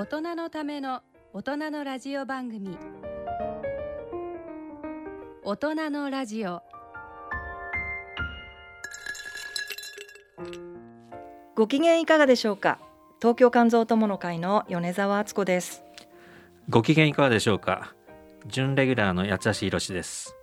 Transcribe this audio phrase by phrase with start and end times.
[0.00, 1.02] 大人のための
[1.34, 2.78] 大人のラジオ番組。
[5.44, 6.62] 大人のラジオ。
[11.54, 12.78] ご機嫌いかがでしょうか？
[13.18, 15.84] 東京肝臓友の会の米澤敦子です。
[16.70, 17.92] ご機嫌いかがでしょうか？
[18.46, 20.34] 準レギュラーの八橋宏です。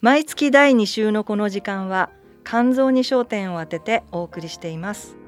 [0.00, 2.08] 毎月第2週のこの時間は
[2.42, 5.18] 肝臓に焦点を当ててお送りしています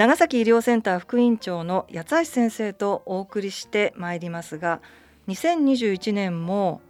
[0.00, 4.80] 長崎医療センター副院長の八橋先生とお送りしてまいりますが
[5.28, 6.80] 2021年も、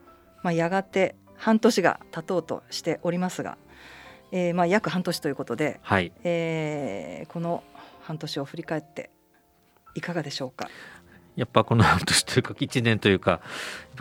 [0.44, 3.58] まあ、やがて半年が経とうとしておりますが、
[4.30, 7.64] えー、まあ約半年ということで、はいえー、この
[8.02, 9.10] 半年を振り返って
[9.96, 10.68] いかがでしょうか？
[11.34, 13.40] やっぱこの半年というか1年というか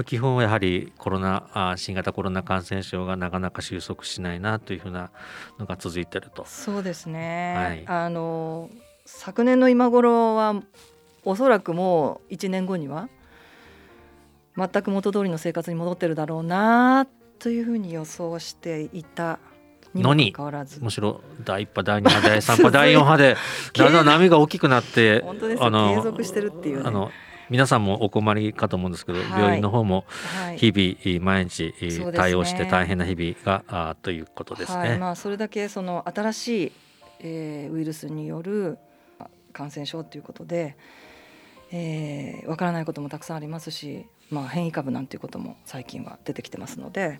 [0.06, 5.10] 基本はやはりコロナあ新型コロナ感染症がなかなか収束しないなというふうな
[5.58, 6.46] のが続いてると。
[6.46, 8.70] そうですね、はいあの
[9.18, 10.62] 昨年の今頃は
[11.26, 13.10] おそらくもう1年後には
[14.56, 17.08] 全く元通りの生活に戻ってるだろうな
[17.40, 19.40] というふうに予想していた。
[19.94, 20.80] にものにかかわらず。
[20.84, 23.36] むしろ第1波第2波第3波第4波で
[23.76, 25.72] だんだん波が大きくなって本当ですよ。
[25.72, 26.84] 継続してるっていうね。
[26.86, 27.10] あの
[27.50, 29.30] 皆さんもお困りかと思うんですけど、はい。
[29.32, 30.06] 病院の方も
[30.44, 30.58] はい。
[30.60, 31.74] 日々毎日
[32.14, 34.78] 対応して大変な日々があということですね。
[34.78, 35.00] はい。
[35.00, 36.72] まあ、それだけその新しい、
[37.22, 38.78] えーウイルスによる
[39.54, 40.78] 感染症ということで、
[41.72, 47.20] えーわからないこともたくさんありますし、まあ、変異株なんていうことも最近は出てきてますので、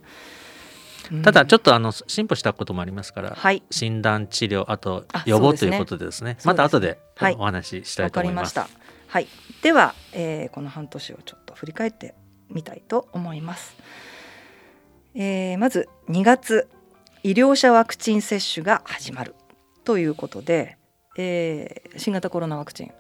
[1.12, 1.22] うん。
[1.22, 3.64] ただちょっとあの進歩したこともありますから、はい。
[3.70, 6.38] 診断治療あとあ予防ということでですね。
[6.44, 7.36] また後ではい。
[7.38, 8.56] お話ししたいと思います。
[8.56, 8.80] りました。
[9.08, 9.28] はい、
[9.64, 12.14] では、えーこの半年をちょっと振り返って
[12.50, 13.76] みたいと思います。
[15.16, 16.70] えーまず2月
[17.24, 19.36] 医療者ワクチン接種が始まる
[19.84, 20.78] ということで、
[21.22, 22.92] えー新型コロナワクチン、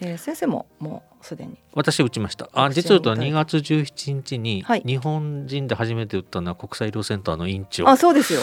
[0.00, 1.58] えー先生ももうすでに。
[1.74, 2.48] 私打ちました。
[2.52, 4.82] あ実は言うと打たれ2月17日にはい。
[4.86, 7.88] 日本人で初めて打ったのは国際医療センターの院長。
[7.88, 8.40] あそうですよ。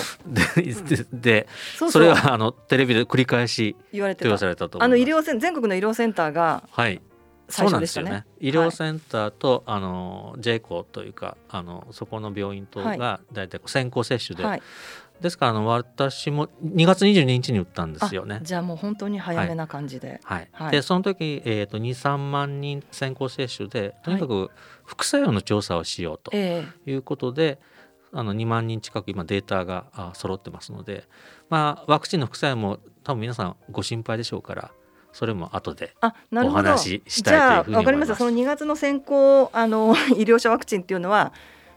[1.13, 1.47] で
[1.89, 4.33] それはあのテレビで繰り返し言われてた。
[4.33, 4.87] あ。
[4.87, 7.01] の医療セン全国の医療センターがはい。
[7.47, 8.05] 最そうなん初でしたね。
[8.05, 8.25] ですよね。
[8.39, 12.97] 医療センターと、あの J 校というかあのそこの病院とはい。
[12.97, 14.61] が大体先行接種で、はい
[15.21, 18.39] ですからあの私も2月22日に打ったんですよね。
[18.41, 18.43] あ。
[18.43, 20.49] じゃあもう本当に早めな感じで、はい。
[20.51, 20.71] はい。
[20.71, 24.51] でその時、えー、と23万人先行接種でとにかく
[24.85, 27.59] 副作用の調査をしようとえいうことで、
[28.11, 31.07] あの2万人近く今データがあ揃ってますので、
[31.49, 34.71] まあ、ワクチンの副作用も多分皆さんご心配でしょうから
[35.11, 36.61] それも後であなるほど。
[36.61, 37.71] お話ししたいというふうに思います。
[37.71, 38.15] じゃあわかりました。
[38.15, 41.31] その2月の先行あの 医療者ワクチンっていうのは、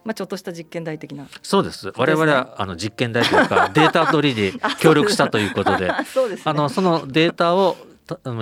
[0.04, 1.26] まあ、ちょっとした実験台的な。
[1.42, 1.78] そうです。
[1.78, 1.92] すね。
[1.96, 6.42] 我々はあの実験台というか データ取りに協力したということで そうですね。
[6.46, 7.76] あのそのデータを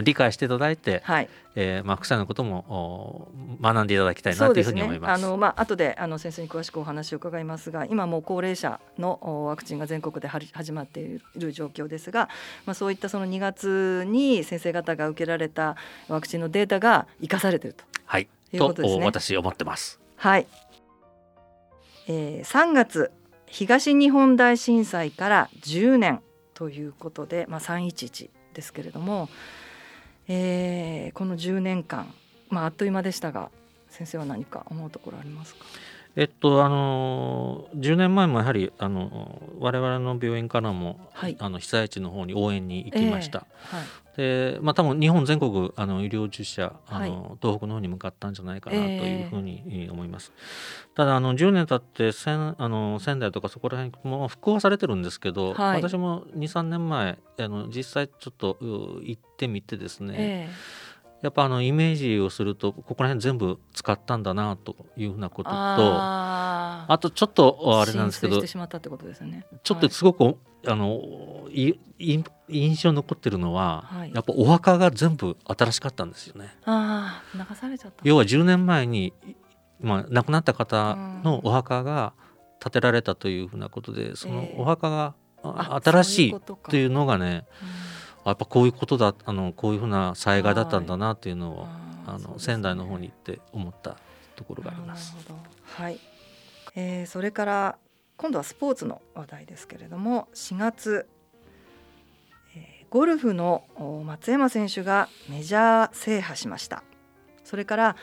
[0.02, 1.28] 理解していただいて、はい。
[1.58, 5.24] えーまあ、副作用のこともお学んでいただきたいなというふうに思います。
[5.24, 12.28] あのまあ後であの先生に詳しくお話を伺いますが今もう高齢者のおワクチンが全国で始まっている状況ですが、
[12.66, 15.76] まあ、そういったその2月に先生方が受けられた
[16.08, 19.02] ワクチンのデータが生かされているとはい、いうことですね。
[19.02, 20.00] お私思ってます。
[20.16, 20.46] はい、
[22.06, 23.10] えー、3月
[23.46, 26.20] 東日本大震災から10年
[26.54, 29.28] ということで、まあ、311ですけれども、
[30.28, 32.12] えーこの10年間、
[32.48, 33.50] まあ、あっという間でしたが
[33.88, 35.64] 先生は何か思うところありますか？
[36.16, 41.36] えっとあの10年前もやはりあの我々の病院からも、はい。
[41.38, 43.46] あの被災地の方に応援に行きました。
[43.72, 47.10] えーはいでまあ多分日本全国あの医療従事者あの、はい。
[47.42, 49.92] 東北の方に向かったんじゃないかなとええいうふうにえー。
[49.92, 50.32] 思います。
[50.94, 55.82] ただあの10年経って仙あの仙台とかそこら辺も復興はされてるんですけど、はい。
[55.82, 60.48] 私も23年前あの実際ちょっとう行ってみてですね、え
[61.22, 69.46] やっぱあのイメージをするとここら辺全部使ったんだなというふうなこととああとちょっとーあれなんですけど浸水してしまったってことですよね。
[69.62, 74.12] ちょっとすごく、あのいい印象に残ってるのは、はい。
[74.14, 76.54] やっぱお墓が全部新しかったんですよね。
[76.64, 77.96] あー流されちゃった。
[78.04, 79.12] 要は10年前に、
[79.80, 82.12] まあ、亡くなった方のお墓が
[82.60, 85.14] 建てられたというふうなことでそのええお墓が
[85.82, 86.34] 新しい
[86.68, 87.95] というのがねうん
[88.30, 92.34] やっぱこういうことだあのこういうふうな災害だったんだなっていうのを、あーあのね。
[92.38, 93.96] 仙台の方に行って思った
[94.36, 95.16] ところがあります。
[95.64, 95.98] はい、
[96.74, 97.78] えーそれから
[98.16, 101.06] 今度はスポーツの話題ですけれども4月、
[102.54, 106.82] えーゴルフのお松山選手がメジャー制覇しました。
[107.44, 107.96] それから、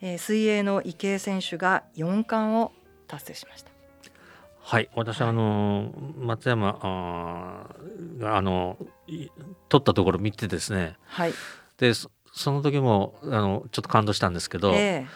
[0.00, 2.72] えー水泳の池江選手が4冠を
[3.06, 3.67] 達成しました
[4.68, 8.76] はい、私、はいあの松山あーがあの
[9.06, 9.28] い
[9.70, 10.96] 取ったところ見てですね。
[11.06, 11.32] はい。
[11.78, 15.06] でそその時もあのちょっと感動したんですけど、ええ。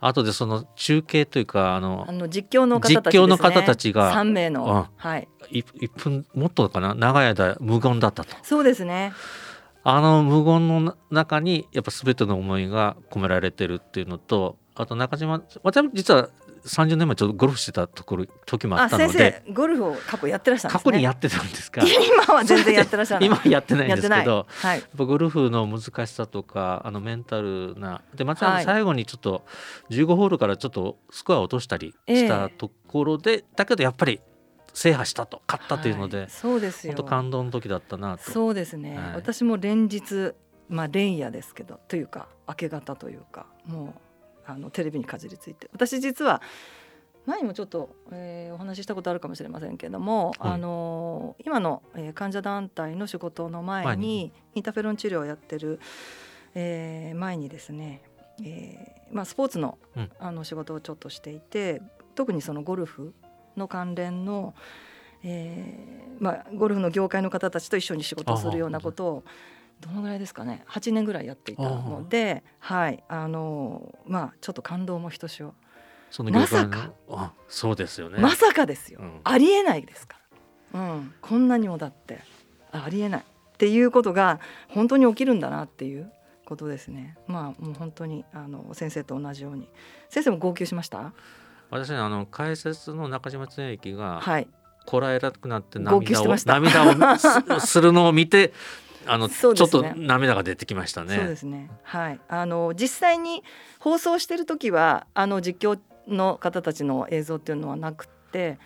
[0.00, 3.00] 後でその中継というかあのあの実況の方たちね。
[3.12, 4.52] 実況の方たちが3名うん。
[4.54, 5.28] のはい。
[5.52, 6.96] い1分もっとかな？
[6.96, 8.34] 長い間無言だったと。
[8.42, 9.12] そうですね。
[9.84, 16.28] あの無言のな中にやっぱ全ての思いが込められてるっていうのとあと中島私も実は
[16.66, 21.82] 30年前ちょっとゴルフしてたところ時もああったの先で生ゴルフを過去やってらっしゃるんで過去にやってたんですか？
[21.86, 24.78] 今は全然やってらっしゃる今はやってないんですけどはい。
[24.80, 28.64] やっぱゴルフの難しさとかあのメンタルなでまたはい。
[28.64, 29.44] 最後にちょっと
[29.90, 34.20] 15ホールからちょっとスコアを落としたりしたところで、だけどやっぱり
[34.74, 36.30] 制覇したと勝ったというので、はい。
[36.30, 36.92] そうですよ。
[36.94, 38.30] 本当感動の時だったなと。
[38.30, 39.14] そうですね、はい。
[39.14, 40.32] 私も連日
[40.68, 44.00] まあ連夜ですけどというか明け方というかもう
[44.46, 45.68] あのテレビにかじりついて。
[45.72, 46.40] 私実は
[47.26, 50.52] 前にもちょっと、えーお話ししたことあるかもしれませんけども、はい。
[50.52, 55.80] あのー今の、えー患者団体の仕事の前にインターフェロン治療をやってる、
[56.54, 58.02] えー前にですね、
[58.44, 60.10] えーまあ、スポーツの,、うん。
[60.20, 61.82] あの仕事をちょっとしていて
[62.14, 63.12] 特にそのゴルフ
[63.56, 64.54] の関連の、
[65.24, 69.24] えーまあ、ゴルフの業界の方たちと一緒に仕事をするようなことを
[69.80, 73.02] どのぐらいですかね？8年ぐらいやっていたので、はい。
[73.08, 75.54] あのーまあ、ちょっと感動もひとしお
[76.10, 76.92] そのまさか。
[77.10, 78.18] あそうですよね。
[78.18, 79.20] まさかですよ、うん。
[79.24, 80.16] ありえないですか
[80.72, 82.20] ら、うん、こんなにもだって。
[82.72, 83.20] あありえない。
[83.20, 86.10] っていうことが本当に起きるんだなっていう
[86.44, 87.16] ことですね。
[87.26, 89.68] まあもう本当にあの先生と同じように。
[90.08, 91.12] 先生も号泣しました？
[91.70, 94.48] 私ねあの解説の中島恒之がはい。
[94.86, 97.18] こらえなくなって涙を涙を
[97.60, 98.52] す するのを見て
[99.06, 99.34] あの、ね。
[99.34, 101.16] ちょっと涙が出てきましたね。
[101.16, 101.70] そうですね。
[101.82, 102.20] はい。
[102.28, 103.42] あの実際に
[103.78, 108.58] 放送してる時はあの実況の方たちの映像っていうのはなくて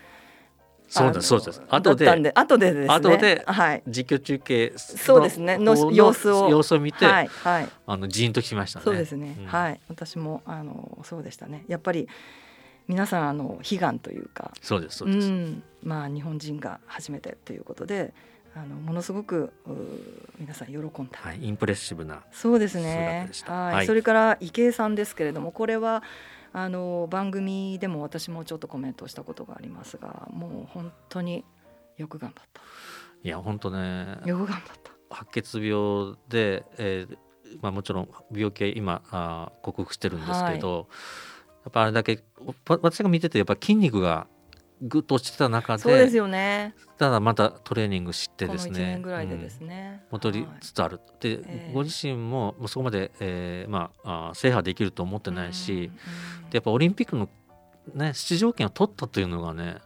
[0.90, 1.62] そうですそうです。
[1.68, 2.88] 後でで後でですね。
[2.88, 3.82] 後ではい。
[3.86, 5.56] 実況中継そうですね。
[5.56, 6.48] の方様子を。
[6.48, 7.68] 様子を見て、はいはい。
[7.86, 8.84] あのジーンときましたね。
[8.84, 9.46] そうですね、うん。
[9.46, 9.80] はい。
[9.88, 11.64] 私もあのそうでしたね。
[11.68, 12.08] やっぱり
[12.88, 14.50] 皆さんあの悲願というか。
[14.60, 15.30] そうですそううです。
[15.30, 15.62] ん。
[15.84, 18.12] まあ日本人が初めてということで
[18.54, 19.70] あのものすごくう
[20.38, 23.86] 皆さん喜んだ、はい、インプレッシブなそうです姿ねはい、はい。
[23.86, 26.02] それから池江さんですけれどもこれは
[26.52, 31.44] あの番組でも私もちょっとコメントをしたことがありますがもう本当に
[31.96, 32.44] よく頑張っ
[33.22, 34.90] いや本当ねたよく頑張った。
[35.10, 37.16] 白血病で、えー
[37.60, 40.88] まあ、もちろん病気は今あー克服してるんですけど、
[41.64, 44.28] やっぱあれだけわ私が見ててやっぱ筋肉が
[44.82, 46.74] ぐっと落ちてた中でそうですよね。
[46.96, 49.68] ただまたトレーニングしてこの1ですね年ぐらいでですうん。
[49.68, 51.72] ね、戻りつつある、で、ええ。
[51.74, 55.90] ご自身もそこまで、えーまあ、あー制覇できると思ってないし、うんうん
[56.50, 57.28] でやっぱオリンピックの、
[57.94, 59.76] ね、出場権を取ったというのがね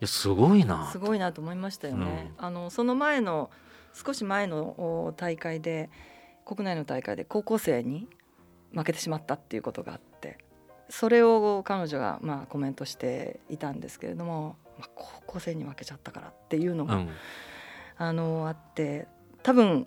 [0.00, 0.88] いやすごいな。
[0.92, 2.32] すごいなと思いましたよね。
[2.38, 3.50] あのその前の
[3.92, 4.60] 少し前の
[5.08, 5.90] お大会で
[6.44, 8.08] 国内の大会で高校生に
[8.72, 10.07] 負けてしまったっていうことがあって
[10.88, 17.08] それを彼女がまあコメントしていたんですけれども、まあ、高校生に負けちゃったからっていうのが、うん、
[17.98, 19.06] あのあって
[19.42, 19.86] 多分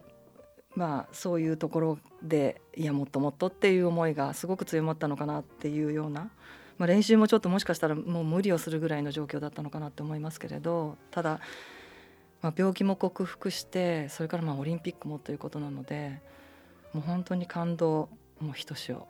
[0.76, 6.30] まあそういうところでいやもっともっとっていう思いがすごく強まったのかなっていうような、
[6.78, 11.40] まあ、練習もちょっともしかしたらもう無理をするぐらいの状況だったのかなって思いますけれどただ、
[12.42, 16.22] まあ、病気も克服してそれからまあオリンピックもということなので
[16.94, 19.08] もう本当に感動もうひとしお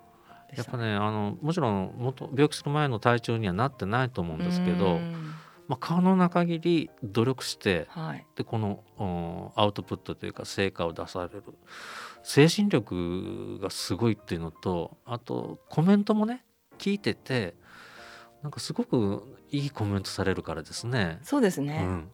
[0.56, 5.32] やったぱねあのもちろんもっと病気する前の体調にはなってないと思うんですけうど、ん。
[5.68, 8.26] まあ、可能な限り努力してはい。
[8.36, 9.04] でこのう
[9.58, 11.44] んアウトプットというか成果を出される。
[12.24, 16.44] 精神力がすごいっていうのとあとコメントもね
[16.78, 17.56] 聞いてて
[18.44, 21.20] なんかすごくいいコメントされるからですね。
[21.24, 22.12] そうですね、うん、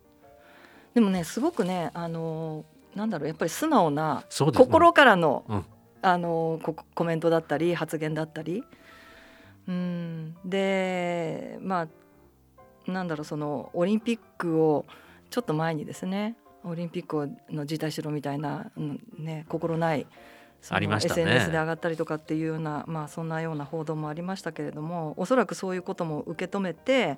[0.94, 2.66] でもねすごくねあの
[2.96, 5.66] なんだろうやっぱり素直な心からの、うん
[6.02, 8.64] あのココメントだったり発言だったり。
[9.68, 10.36] うん。
[10.46, 11.88] でま
[12.88, 14.86] あなんだろうそのオリンピックを
[15.30, 20.08] ちょっと前にですねオリンピックをの辞退しろみたいな、うんね、心ない
[20.70, 21.22] ありましたね。
[21.22, 27.18] SNS で上がったりとかっていうような、まあ、そんなような報道もありましたけれどもおそらくそういうことも受け止めて、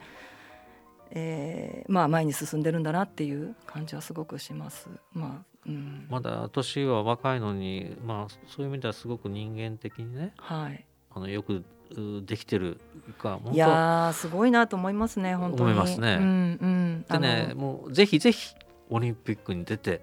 [1.12, 4.90] えーまあ、前に進んでるんだなっていう感じはすごくします。
[5.14, 6.08] まあうん。
[6.10, 10.86] まだ年は若いのに、まあ、そういう意味ではすごく人間的にねはい。
[11.12, 11.64] あのよく
[11.98, 12.80] うできてる
[13.18, 15.72] か本いやーすごいなと思いますね本当に。
[15.72, 16.18] 思いますね。
[16.20, 18.54] うんうん、当でねもうぜひぜひ
[18.90, 20.02] オリンピックに出て、ね。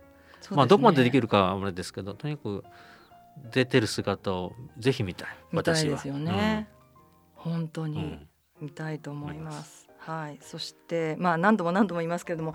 [0.50, 2.64] まあどこまでできるかはあれですけどとにかく
[3.52, 6.68] 出てる姿をぜひ見たい見たい私はですよね、
[7.34, 8.28] 本当にうんうん。
[8.62, 9.10] 見たいと。
[9.10, 12.54] 思いますはい、そしてまあ何度も何度も言いますけれども、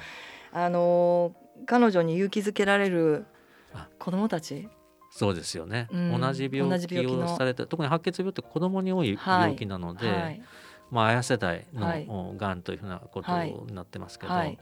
[0.51, 3.27] あのー彼女に勇気づけられる
[3.71, 3.87] あ。
[3.99, 4.67] 子供たち？
[5.11, 6.19] そうですよね、うん。
[6.19, 9.41] 同じ病気をされて特に白血病って子供に多いはい。
[9.41, 10.41] 病気なので、はい。
[10.89, 12.05] まあ、綾世代はい。
[12.07, 13.51] のがんというふうなことはい。
[13.51, 14.57] になってますけど、はい。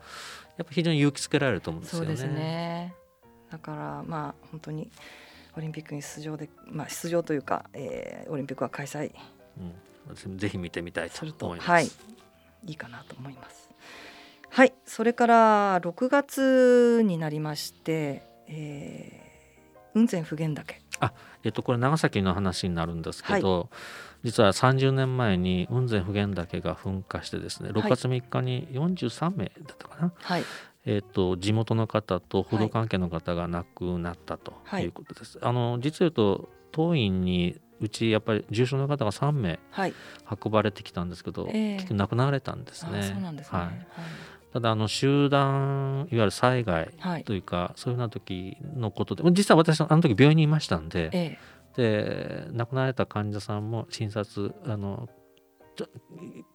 [0.57, 2.07] やっぱ非常に勇気づけられると思うんですよね。
[2.07, 2.93] そうですね。
[3.49, 4.91] だからまあ本当に
[5.55, 9.13] オリンピックに出場で、まあ、出場というか、えーオリンピックは開催
[9.57, 9.73] うん、
[10.09, 11.69] 私もぜひ見てみたいと思います。
[11.69, 11.87] はい
[12.65, 13.69] いいかなと思います。
[14.51, 20.81] はいそれから6月になりまして、えー、雲仙普賢岳。
[21.43, 23.69] えっと、これ長崎の話になるんですけど、
[24.23, 30.43] 実は30年前に雲仙普賢岳が噴火してですね6月3日に43名だったかな、はい。
[30.85, 35.39] えっと、地元の方と報道関係の方が亡くなったとはいいうことです。
[35.41, 39.93] あの実を言うと当院にうちやっぱり重症の方が3名はい、
[40.43, 41.73] 運ばれてきたんですけど、ええ。
[41.75, 42.99] 結局亡くなられたんですね。
[42.99, 43.59] あそうなんですね。
[43.59, 43.87] はい、
[44.53, 51.37] ただあの集団いわゆる災害はい、というかそういうような時のことで実は私あの時病院にいましたんでえ
[51.75, 55.07] で亡くなられた患者さんも診察あの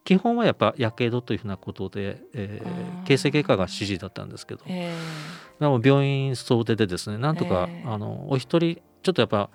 [0.03, 3.03] 基本はやっぱやけどというふうなことで、えー。
[3.07, 4.61] 形成外科が指示だったんですけど。
[4.67, 5.59] ええ。
[5.59, 7.87] でも病院総出でですねなんとか、ええ。
[7.87, 9.49] あのお一人ちょっとやっぱ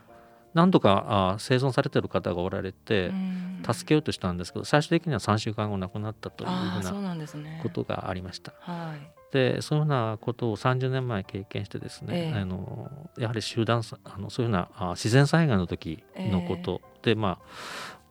[0.55, 3.51] 何とかあ生存されてる方がおられて、うん。
[3.63, 7.17] 助けようとしたんですけど最終的には3週間後亡くなったというふうな。
[7.63, 8.55] ことがありました。
[8.61, 9.11] はい。
[9.33, 12.41] でそういうふうなことを30年前経験してですね、ええ。
[12.41, 17.47] あのやはり集団さあのそういうふうなあ自然災害の時のこと、でまあ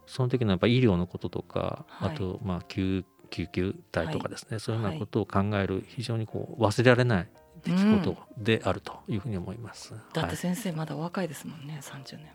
[0.06, 2.14] その時のやっぱ医療のこととか、はい。
[2.14, 7.28] あとまあ救救急隊とかですね、そういうようはないことを考える非常にこう忘れられない
[7.64, 9.94] 出来事であるというふうに思います。
[9.94, 12.28] はいだって先生まだお若いですもんね、30年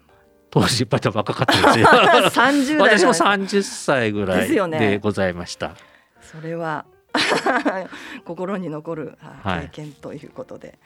[0.51, 1.89] 当時やっぱり若かったですよ。
[1.91, 2.23] 前。
[2.23, 5.75] 30代私もじゃない30歳ぐらいでございました。
[6.21, 6.85] それは
[8.25, 10.79] 心に残る経験ということで、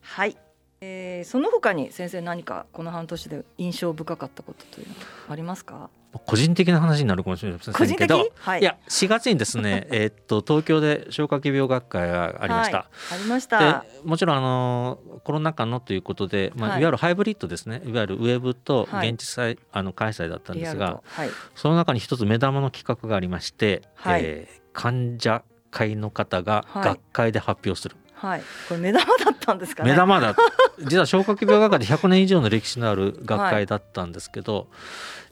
[0.00, 0.36] はい。
[0.80, 5.90] えーその他に先生何かこの半年で印象深かったことというのはありますか？
[6.24, 8.32] 個人的な話になるかもしれませんけど、個人的？
[8.40, 8.60] はい。
[8.60, 12.76] いや4月にですね えーっと東京で消化器病学会がありました。
[12.78, 13.58] はいありました。
[13.58, 28.42] でもちろんあのコロナ禍のということで、まあ、はいいわゆるハイブリッドですねいわゆるウェブとはい現地祭、あの開催だったんですがはいその中に一つ目玉の企画がありまして、はいえー患者会の方がはい学会で発表する、はい。
[28.68, 29.90] これ目玉だったんですかね。
[29.90, 30.34] 目玉だ
[30.80, 34.68] 実は消化器病学会で100年以上の歴史のある学会だったんですけど、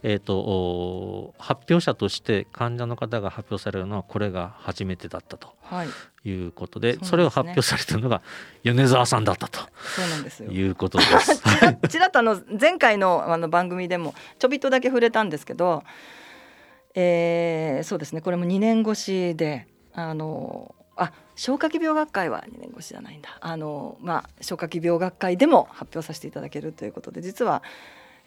[0.02, 5.88] えー、とお発表者として患者の方が発表されるのはこれが初めてだったとはい。
[6.26, 8.22] いうことでそうなんですねそれを発表されたのが
[8.62, 9.66] 米沢さんだったとそ
[10.04, 10.50] うなんですよ。
[10.50, 11.38] いうことです。
[11.42, 15.84] ちらちらっとあの前回のあの番組でもちょびっとだけ触れたんですけど、
[16.94, 23.36] えーそうですねこれも2年越しであのあ消化器病学会は2年越しじゃないんだ。
[23.40, 27.62] あの、まあ、消化器病学会でも発表させていただけるということで実は、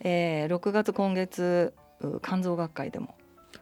[0.02, 3.16] えー6月今月う肝臓学会でも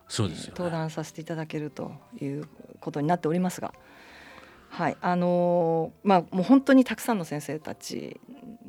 [0.07, 0.77] そうですよ、登ね。
[0.77, 2.47] 壇させていただけるという
[2.79, 3.73] ことになっておりますが、
[4.69, 4.97] はい。
[5.01, 8.19] あのーまあもう本当にたくさんの先生たち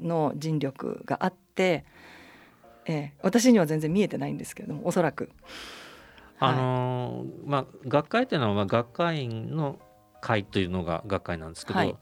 [0.00, 1.84] の尽力があって、
[2.86, 5.30] えー私には全然見えてないんですけれどもおそらく、
[6.38, 9.78] あのーまあ学会というのはまあ学会員の
[10.26, 11.94] 会というのが学会なんですけど、はい。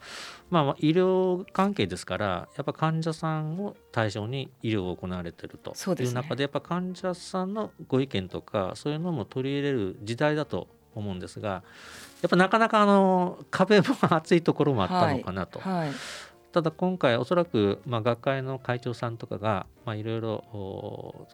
[0.48, 11.48] まあまあ医療関係ですからやっぱ患者さんを対象に医療を行われているという中でやっぱ患者さんのご意見とかそういうのも取り入れる時代だと思うんですが
[12.22, 15.60] やっぱなかなかあの壁も厚いところもあったのかなと。
[15.60, 15.90] はい。
[16.52, 21.26] ただ今回おそらくまあ学会の会長さんとかがまあいろいろお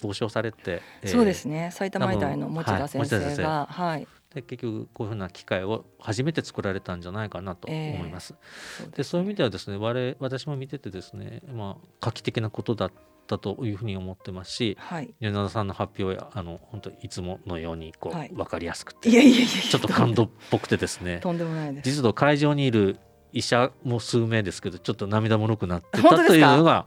[0.00, 1.70] 投資をされて、えーそうですね。
[1.70, 3.42] 埼玉医大の持田はい先生。
[3.42, 8.34] が、はいで結局こういうふうな機会を初めて作られたんじゃないかなと思います。
[8.78, 12.92] そうですでそういう意味ではですね我々私も見ててですね、まあ、画期的なことだっ
[13.26, 18.28] たというふうに思ってますしはい、米田さんの発表やあの本当いつものようにこう、はい。
[18.34, 21.18] 分かりやすくてちょっと感動っぽくてですね。
[21.22, 21.90] とんでもないです。
[21.90, 22.98] 実度会場にいる
[23.32, 26.86] 医者も数名ですけどちょっと涙もろくなってたというのが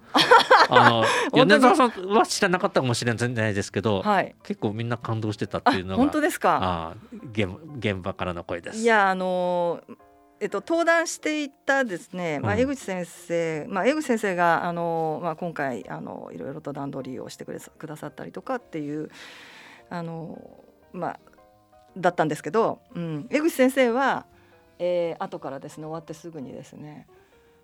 [0.70, 4.36] あの米沢さんは知らなかったかもしれないですけど、はい。
[4.44, 6.60] 結構みんな感動してたってあいうのが本当ですか？
[6.62, 6.96] あ
[7.32, 8.80] 現現場からの声です。
[8.80, 9.96] いやあのー
[10.40, 19.10] えっと、登壇していたですね、まあ、うん江口先生、まあ、江口先生があの、まあ、今回あのいろいろと段取りをしてくれさくださったりとかっていう
[19.90, 21.20] あの、まあ、
[21.98, 24.28] だったんですけど、うん、江口先生は、
[24.78, 27.08] えー後からですね終わってすぐにですね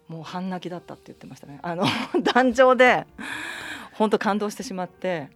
[0.08, 1.60] もう半泣きだったって言ってましたね。
[1.64, 1.86] あの
[2.22, 3.06] 壇上で
[3.94, 5.30] 本当感動してしまって、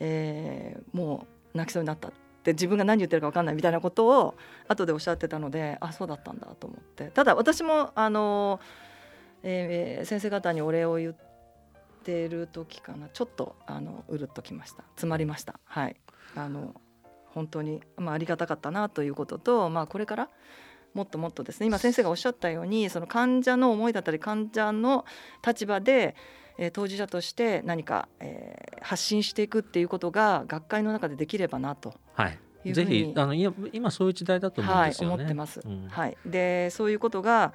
[0.00, 4.34] えーもう泣きそうになったって自分が何言ってるか分かんないみたいなことを
[4.68, 7.08] 後でおっしゃってたのであそうだったんだと思って。
[7.08, 8.60] ただ私もあの、
[9.42, 11.16] えー先生方にお礼を言っ
[12.04, 13.08] てる時かな。
[13.08, 14.82] ちょっとあのうるっときました。
[14.90, 15.58] 詰まりました。
[15.64, 15.96] はい。
[16.34, 16.74] あの
[17.36, 20.30] 本当に、まあ、ありがたかったなということと、まあ、これから
[20.96, 25.04] もっともっとですね今先生がおっしゃったようにその患者の思いだったり患者の
[25.46, 26.16] 立場で、
[26.56, 31.94] えー、当事者として何か、えー、発信していくっていうことが学会の中でできればなと。
[32.14, 32.38] はい
[32.72, 35.14] ぜひあの今そういう時代だと思うんですよね。
[35.14, 35.60] はい、思ってます。
[35.64, 36.18] うん、はい。
[36.26, 37.52] でそういうことが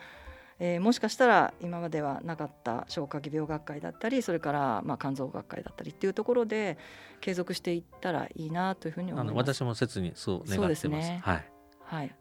[0.64, 6.78] えー、もしかしたら今まではなかった消化器病学会だったりそれからまあ肝臓学会だったりっていうところで
[7.20, 9.36] 継続していったらいいなというふうに思います。
[9.36, 10.82] 私も切にそう願ってます。
[10.82, 11.52] すね、はい。
[11.84, 12.16] はい。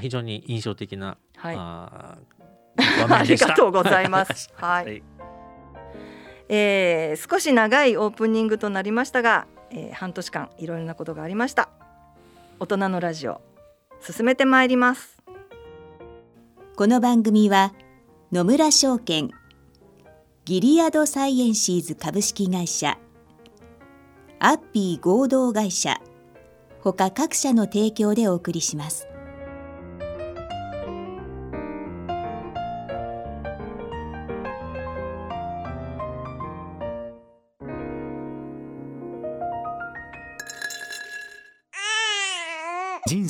[0.00, 2.18] 非常に印象的な、はい、あ
[3.08, 4.50] ありがとうございます。
[4.56, 5.02] はい、はい、
[6.48, 11.70] えー、少し長いオープニングとなりましたが、えー、半年間いろいろなことがありました。
[12.58, 13.40] 大人のラジオ
[14.00, 15.22] 進めてまいります。
[16.76, 17.72] この番組は
[18.32, 19.30] 野村証券
[20.44, 22.98] ギリアドサイエンシーズ株式会社
[24.38, 26.00] アッピー合同会社
[26.82, 29.09] 他各社の提供でお送りします。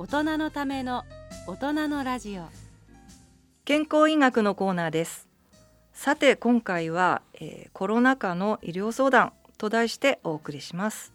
[0.00, 1.04] 大人のための
[1.46, 2.44] 大人のラジオ。
[3.66, 5.28] 健康医学のコーナーです。
[5.92, 11.12] さて今回は、えー、コロナ禍の医療相談と題してお送りします。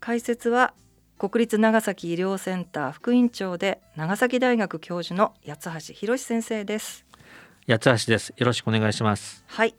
[0.00, 0.74] 解説は
[1.16, 7.06] 国立長崎医療センター副院長で長崎大学教授の八橋博先生です。
[7.66, 8.34] 八橋です。
[8.36, 9.42] よろしくお願いします。
[9.46, 9.74] はい、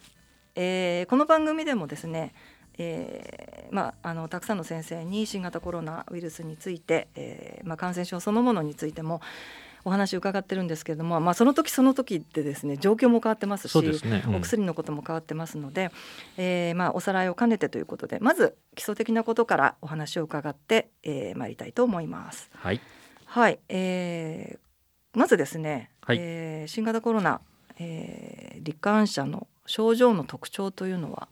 [0.56, 2.34] えー、この番組でもですね
[2.80, 9.22] えーまあ、あのたくさんの先生に新型コロナウイルスについて、えーまあ、感染症そのものについても
[9.86, 15.92] お話を伺ってるんですけれども、まあ、その時その時でですね状況も変わってますし、ねうん、お薬のことも変わってますので、
[16.38, 22.50] えーまあ、おさらいを兼ねてということでまず基礎的なことからお話を伺ってまい、えー、りたいと思います。
[22.56, 22.82] はい、
[23.26, 27.42] はいえー、まずですね、はい、えー、新型コロナ、
[27.78, 31.28] えー、罹患者の症状の特徴というのは？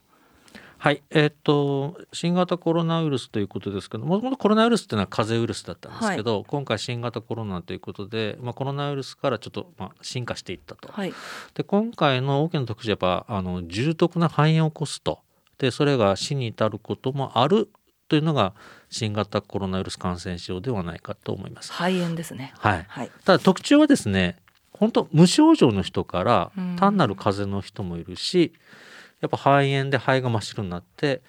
[0.80, 10.90] はい、えー、っと新型コロナウイルスということですけどもともとコロナウイルスっていうのは風邪ウイルスだったんですけど、はい、今回新型コロナということで、まあ、コロナウイルスからちょっと、まあ、進化していったと。
[10.92, 11.13] はい、
[11.56, 15.20] で今回の大きな特徴はやっぱあの重篤な肺炎を起こすと。
[15.58, 17.68] でそれが死に至ることもある
[18.10, 18.54] というのが
[18.90, 21.74] 新型コロナウイルス感染症ではないかと思います。
[21.74, 24.38] 肺炎ですね、はい、はい、ただ特徴はですね
[24.72, 28.87] 本当無症状の人から単なる風邪の人もいるし、うん
[29.21, 31.21] やっぱ肺炎で肺が真っ白になって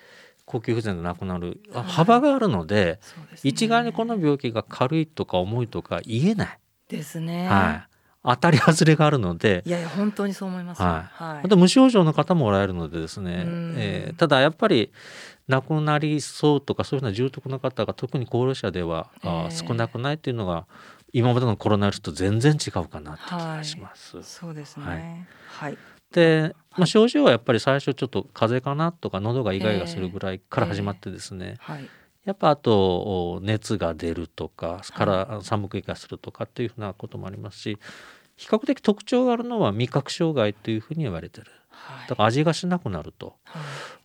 [0.45, 2.99] 呼吸不全で亡くなる、はい、幅があるので、
[3.33, 6.59] ね、一概にこの病気が軽いとか重いとか言えない。
[6.89, 7.47] ですね。
[7.47, 7.99] はい。
[8.25, 9.63] 当たり外れがあるので。
[9.67, 11.25] いやいや本当にそう思います、はい。
[11.25, 13.45] はい、あと無症状の方もおられるのでですね、
[13.77, 14.91] えー、ただやっぱり
[15.47, 20.67] 亡くなりそうとかそういうふうな重篤な方が特に高齢者では、えー、少なくないっていうのが
[21.13, 24.17] 今までのコロナウイルスと全然違うかなって気がします。
[24.17, 25.79] はい、そうですね、はい、はい
[26.13, 31.53] で、まあ、症状はやっぱり最初ちょっと風邪かなとか喉がイガイガするぐらいから始まってですね、えー。
[31.53, 31.89] えーはい、
[32.25, 37.79] やっぱあと熱が出るとかから寒くいがするとかっていうふうなこともありますし
[38.37, 41.47] 比較的特徴があるのは味覚障害というふうに言われてる。
[42.09, 43.37] だから味がしなくなると、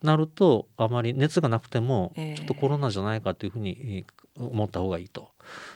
[0.01, 4.05] なるとあまり熱がなくてもちょっとコロナじゃないかというふうに
[4.37, 5.29] 思った方がいいと。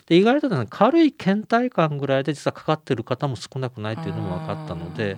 [0.07, 5.17] で意外と、ね、軽い倦怠感ぐらいで実はかかってる方も少なくないというのも分かったので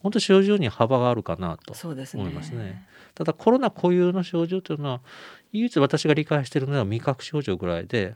[0.00, 2.42] 本当症状に幅があるかなと思いますね。
[2.42, 2.88] すね。
[3.14, 5.00] ただコロナ固有の症状というのは
[5.52, 8.14] 唯一私が理解しているのは味覚症状ぐらいで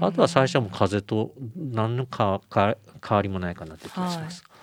[0.00, 2.76] あとは最初はもう風邪と何のか変
[3.10, 4.42] わりもないかなという気がします。
[4.48, 4.60] はい。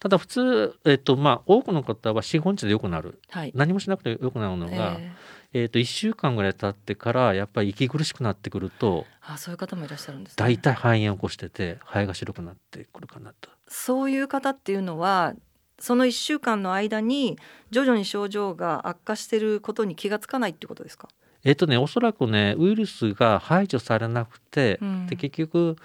[0.00, 5.10] ただ普通、えっとまあ、多くの方は45日で良くなる、はい、何もしなくて良くなるのが、えー、
[5.52, 13.50] えーと1週間ぐらい経ってからやっぱり息苦しくなってくるとあそういう方もいらっしゃるんです、ね、大体肺炎を起こしてて肺が白くなってくるかなと。
[13.68, 15.34] そういう方っていうのは
[15.80, 17.38] その1週間の間に
[17.70, 21.08] 徐々に症状が悪化していることに気がつかないってことですか？
[21.42, 25.76] えっ、とねおそらくねウイルスが排除されなくて、うん、で結局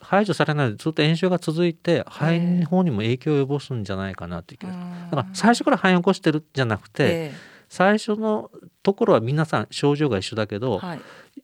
[0.00, 4.72] 排除されないでずっと炎症が続いて肺の方にも影響を及ぼすんじゃないかなっていう気が
[5.10, 7.32] だから最初から肺炎を起こしてるじゃなくて、
[7.68, 8.50] 最初の
[8.82, 11.00] ところは皆さん症状が一緒だけど、はい、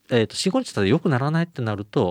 [0.09, 2.05] えーと、45日たら良くならないってなると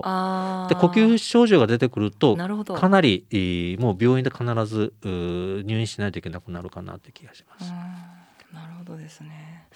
[0.69, 7.71] で呼吸症状が出てくるとかなり、えー、もう病院で必ず入院しないといけなくなるかなって気がします。
[8.53, 9.67] なるほどですね。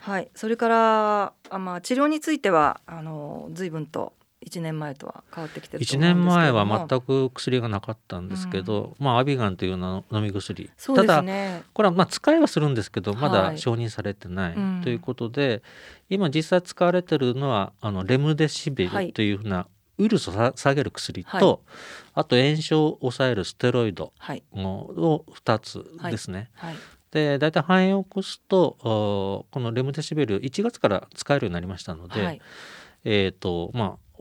[0.00, 11.24] はい、それからあ、まあ、治療についてはあの随分と1年前とは変わってきてる1年前は全く薬がなかったんですけど、うん、まあ、アビガンというの飲み薬、ね、ただ
[11.72, 15.60] これはまあ使いはするんですけどまだ承認されてないということで、はいうん、
[16.10, 19.66] 今実際使われてるのはあのレムデシビルというふうな、
[19.98, 21.58] ウイルスを下げる薬と、はい、
[22.14, 24.12] あと炎症を抑えるステロイド
[24.54, 26.50] を2つですね。
[26.54, 26.76] はい。
[27.12, 32.40] で大体肺炎を起こすとこのレムデシベル1月から使えるようになりましたので、はい、
[33.04, 34.11] えーとまあ、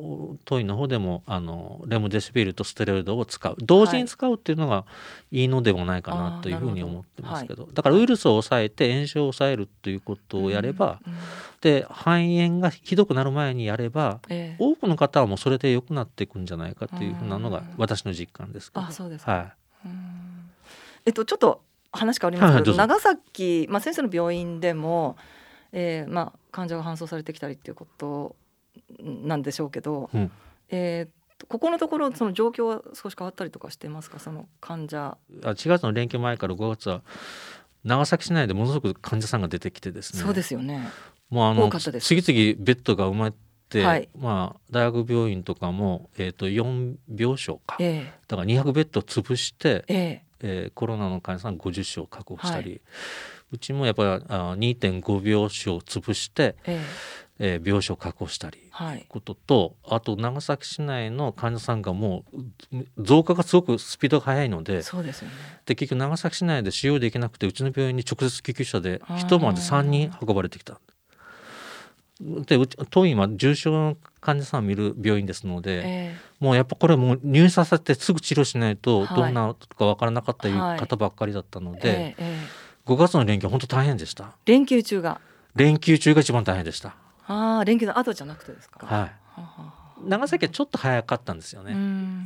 [0.46, 3.56] 当院の方でもあのレムデシビルとステロイドを使う。
[3.60, 4.86] 同時に使うっていうのが
[5.32, 11.14] いいのではないかなというふうに思ってますけど、はい、だからウイルスを抑えて炎症を抑えるということをやれば、うん。
[11.14, 11.20] うん、
[11.62, 12.10] で肺
[12.48, 18.86] 炎がひどくなる前にやれば、えー、多くの方はもうそれで良くなっていくんじゃないかというふうなのが私の実感ですけど。
[18.86, 19.54] あそうですは
[19.86, 19.88] い、
[21.06, 21.62] えっとちょっと
[21.92, 25.18] 話変わりますけど、はい、長崎、まあ、先生の病院でも、
[25.74, 28.36] えーまあ、患者が搬送されてきたりっていうこと
[29.00, 30.32] なんでしょうけど、うん、
[30.70, 34.20] えー、ここのところその状況は少し変わったりとかしてますか？
[34.20, 35.18] その患者。
[35.44, 37.02] あ4月の連休前から5月は
[37.84, 40.22] 長崎市内でものすごく患者さんが出てきてですね。
[40.22, 40.90] そうですよね。
[41.30, 43.34] もうあの次々ベッドが埋まっ
[43.70, 52.82] て、はい、まあ、大学病院とかも、えーと、4病床か、えー、だから200ベッド潰して、えーえー、コロナの患者さん50床確保したり、はい、
[53.54, 55.50] うちもやっぱり2.5病床
[55.86, 56.82] 潰して、えー
[57.44, 62.24] えー、病床確保したり、はい、こととあと長崎市内の患者さんがも
[62.72, 65.34] う増加がすごくスピードが速いのでそうですよ、ね、
[65.66, 70.80] で結局長崎市内で使用できなくてうちの病院に直接救急車で一晩で3人運ばれてきた。
[72.22, 82.38] でうち当院は重症の患者さんを見る病院ですので、えー、もうやっぱこれもう入院させてすぐ治療しないとどんなか分からなかったいう方ばっかりだったので、はいえーえ。
[82.86, 84.36] ー、5月の連休は本当大変でした。
[84.46, 85.20] 連休中が。
[85.56, 86.96] 連休中が一番大変でした
[87.32, 88.86] ああ連休の後じゃなくてですか？
[88.86, 89.12] はい。
[90.04, 91.76] 長崎はちょっと早かったんですよね。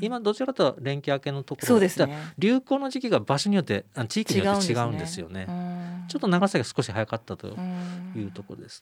[0.01, 5.45] 今どちらかと連休明けのところそうです、ね、流行の時期が場所によって地域によって違うんですよね。
[5.45, 7.47] ねちょっと長崎が少し早かったと
[8.15, 8.81] いうところです。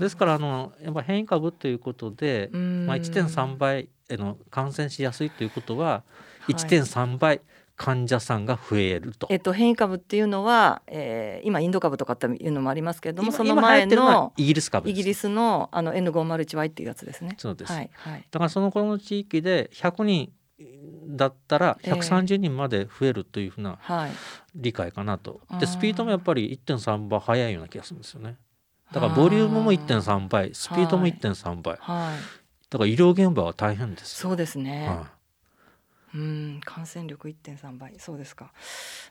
[0.00, 6.02] ですからあのやっぱ変異株ということで、まあ1.3倍の感染しやすいということは
[6.48, 7.46] 1.3倍、はい
[7.78, 9.28] 患者さんが増えると。
[9.30, 17.36] えっと、変異株っていうのは、えー、今インド株とかっていうのもありますけれどもその前のイギリス株イギリスのあの N501Y っていうやつですね。
[17.38, 20.32] そうです、はいはい、だからその頃の地域で100人
[21.16, 23.78] だったら130人まで増えるというふうな
[24.56, 25.40] 理解かなと。
[25.52, 28.36] えー、でスピードもやっぱり1.3倍速いような気がするんですよね。
[28.92, 32.16] だからボリュームも1.3倍スピードも1.3倍、はい、
[32.70, 35.17] だから医療現場は大変ですそうですね、はい
[36.14, 37.94] うん感染力1.3倍。
[37.98, 38.52] そうですか。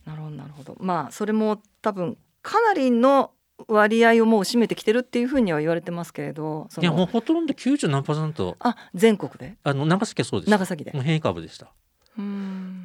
[0.06, 0.78] なるほどなるほど。
[0.80, 3.32] まあそれも多分かなりの
[3.68, 8.56] 割合をもう占めてきてるっていうふうには言われてますけれどいやもうほとんど90何パーセント。
[8.60, 9.58] あ全国で？
[9.64, 10.50] あの長崎はそうです。
[10.52, 10.92] 長崎で？
[10.92, 11.72] もう変異株でした。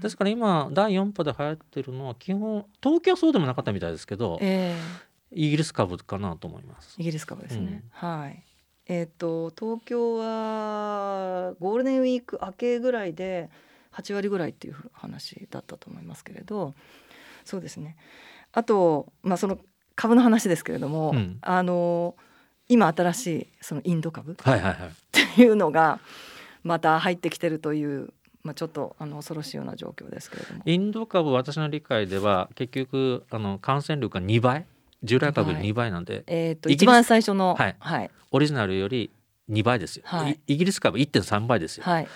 [0.02, 6.96] ですから今第4波で流行ってるのは基本東京はそうでもなかったみたいですけど、えー、イギリス株かなと思います。
[6.98, 8.44] イギリス株ですね、うん、はい。
[8.88, 13.48] えっ、ー、と東京はゴールデンウィーク明けぐらいで
[13.92, 16.74] 8割ぐらいっていう話だったと思いますけれど
[17.44, 17.96] そうですね。
[18.52, 19.58] あと、まあ、その
[19.96, 22.14] 株の話ですけれども、うん、あの
[22.68, 26.00] 今新しいそのインド株っていうのが
[26.62, 28.12] また入ってきてるという
[28.44, 30.62] まあ、ちょっとあの恐ろしいような状況ですけれども。
[30.66, 34.66] インド株私の理解では結局あの感染力が2倍？
[35.04, 35.92] 従来株より2倍。
[35.92, 37.76] なんで、えー、と一番最初の、はい。
[37.78, 38.10] はい。
[38.32, 39.12] オリジナルより
[39.48, 40.40] 2倍ですよ、はい。
[40.48, 42.08] イイギリス株1.3倍ですよ、はい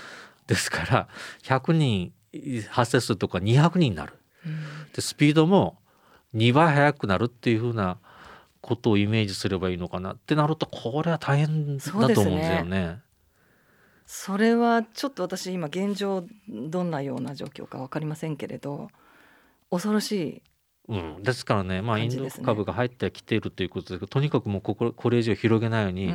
[0.46, 1.08] ですから
[1.42, 2.12] 100人
[2.68, 4.14] 発生するとか200人になる
[4.94, 5.78] でスピードも
[6.34, 7.98] 2倍速くなるっていうふうな
[8.60, 13.00] ことをイメージすればいいのかなってなるとこれは大変だと思うんですよね。
[14.06, 18.88] それはちょっと私今現状どんなような状況か分かりませんけれど
[19.70, 20.42] 恐ろしい
[20.88, 26.12] うん、ですからね、まあ、インド株が入ってきているということですけどとにかくもうこここれ以上広げないように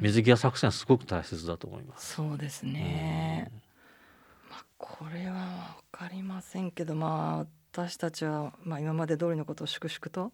[0.00, 2.14] 水際作戦はすごく大切だと思います。
[2.14, 3.50] そうですね、
[4.50, 10.32] まあ、これは分かりませんけどまあ私たちは、まあ、今まで通りのことを粛々と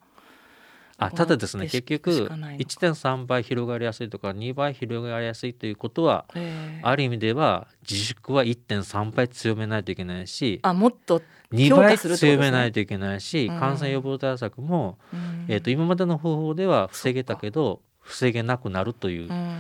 [1.01, 2.65] あただですね結局しかないのか。
[2.65, 6.81] 1.3倍広がりやすいとか2倍広がりやすいということは、ええ。
[6.83, 13.59] ある意味では自粛は1.3倍強めないといけないしあもっと2倍強めないといけないし、うん。
[13.59, 15.47] 感染予防対策も、うん。
[15.49, 19.59] えー、と今までの方法では防げたけど防げなくなるといううん。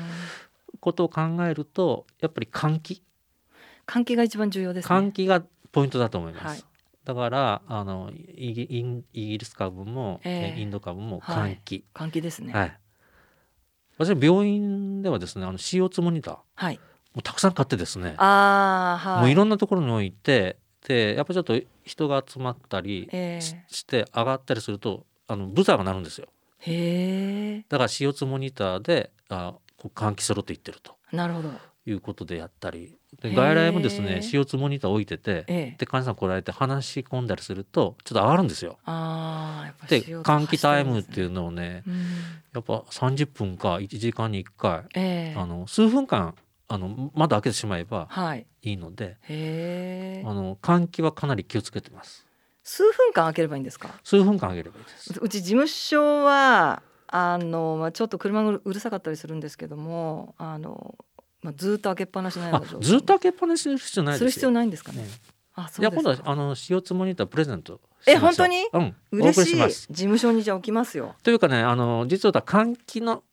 [0.81, 3.03] ことを考えるとやっぱり換気？
[3.87, 4.95] 換気が一番重要ですね。
[4.95, 6.47] 換気がポイントだと思います。
[6.47, 6.70] はい
[7.11, 10.55] だからあのイギイギリス株も、ええ。
[10.55, 11.55] えーインド株もはい。
[11.55, 12.53] 換気、換気ですね。
[12.53, 12.79] はい。
[13.99, 16.35] 私は病院ではですねあの CO2 モニター。
[16.35, 16.81] もはい、
[17.17, 19.21] うたくさん買ってですね、ああはい。
[19.23, 26.29] もういろんなところに置いてでやっぱちょっと人が集まったりえしして上がったりするとあのブザーが鳴るんですよ。
[26.65, 30.95] えへえだから CO2 モニターであこう換気しろと言ってると。
[31.11, 31.51] なるほど。
[31.87, 35.77] いうことでやったりで外来もですね CO2 モニター置いてて、ええ。
[35.79, 38.79] で患者さん来られて話し込んだりするとちょっと上がるんですよ。
[38.85, 41.95] ああやっぱで CO2 換気タイムっていうのをねうん
[42.55, 45.39] やっぱ30分か1時間に1回、ええ。
[45.39, 46.35] あの数分間
[46.69, 48.47] あの窓開けてしまえばはい。
[48.63, 52.27] いいので、へえあの換気はかなり気をつけてます。
[52.63, 53.91] 数分間開ければいいんですか？
[54.05, 55.19] 数分間あげればいいです。
[55.21, 60.95] うち事務所はあの、まあ、ちょっと車がうるさかったりするんですけどもあの、
[61.43, 64.25] まあ、ずっと開けっぱなしな状態ずっと開けっぱなしする必要ないですよ。
[64.25, 65.09] する必要ないんですかね、うん
[65.53, 66.11] あそいうやですか。
[66.11, 68.67] 今度はあの CO2 モニタープレゼントえ本当に？
[68.73, 68.95] うん。
[69.13, 71.17] お嬉しい事務所にじゃあ置きますよ。
[71.23, 73.25] というかねあの実は換気の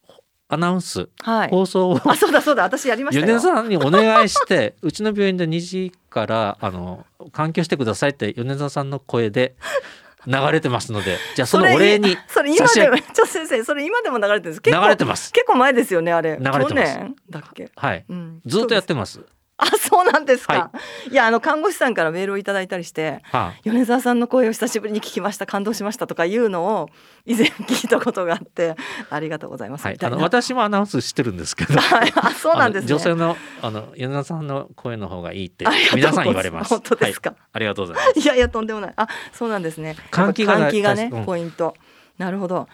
[0.50, 1.50] アナウンス、はい。
[1.50, 2.64] 放送をあそうだそうだ。
[2.64, 3.28] 私やりましたよ。
[3.28, 9.56] 米沢さんにお願いしてうちの病院で2時からあの換気をしてくださいって米沢さんの声で
[10.28, 14.62] 流れてますのでじゃあそのお礼にそれ 今でもちょ先生それ今でも流れてるんです。
[14.64, 15.32] 流れてます。
[15.32, 16.38] 結構前ですよねあれ。
[16.38, 16.70] 流れてます。
[16.70, 17.72] 去年だっけ？
[17.76, 18.42] はい、うん。
[18.46, 19.22] ずっとやってます
[19.60, 20.72] あそうなんですか、、は
[21.12, 21.16] い。
[21.16, 26.90] やあの看護師さんからメールをいただいたりしては米沢さんの声を久しぶりに聞きました感動しましたとかいうのを
[27.26, 28.76] 以前聞いたことがあって
[29.10, 29.86] ありがとうございます。
[29.86, 31.80] はい、あの私もアナウンスしてるんですけど。
[31.80, 32.14] はい。
[32.16, 32.88] あそうなんですね。
[32.88, 35.66] 女性のあの米沢さんの声の方がいいって
[35.96, 36.70] 皆さん言われます。
[36.70, 37.32] 本当ですか？
[37.32, 38.20] はい、ありがとうございます。
[38.20, 38.94] いやいやとんでもない。
[38.96, 39.96] あそうなんですね。
[40.12, 41.26] 換気が換気がね、うん。
[41.26, 41.74] ポイント。
[42.20, 42.68] なるほど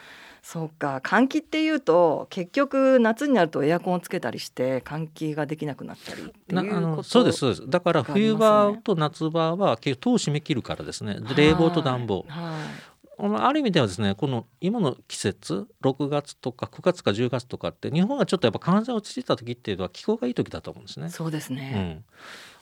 [0.43, 0.99] そうか。
[1.01, 7.69] 換気っていうと結局夏になるとエアコンをつけたりして換気ができなくなったりっていうことのそうですそうです。
[7.69, 11.17] だから冬場と夏場は結局戸を閉め切るからですね。
[11.21, 12.25] で冷房と暖房。
[12.27, 12.93] はい。
[13.17, 21.09] ある意味ではですねこの今の季節6月とか9月か10月とかって日本がちょっとやっぱ感染落ち着いた時っていうのは気候がいい時だと思うんですね。
[21.09, 22.03] そうですうね、ん、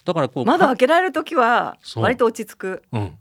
[0.06, 2.84] だからこう窓開けられる時は割と落ち着く。
[2.92, 3.18] うん、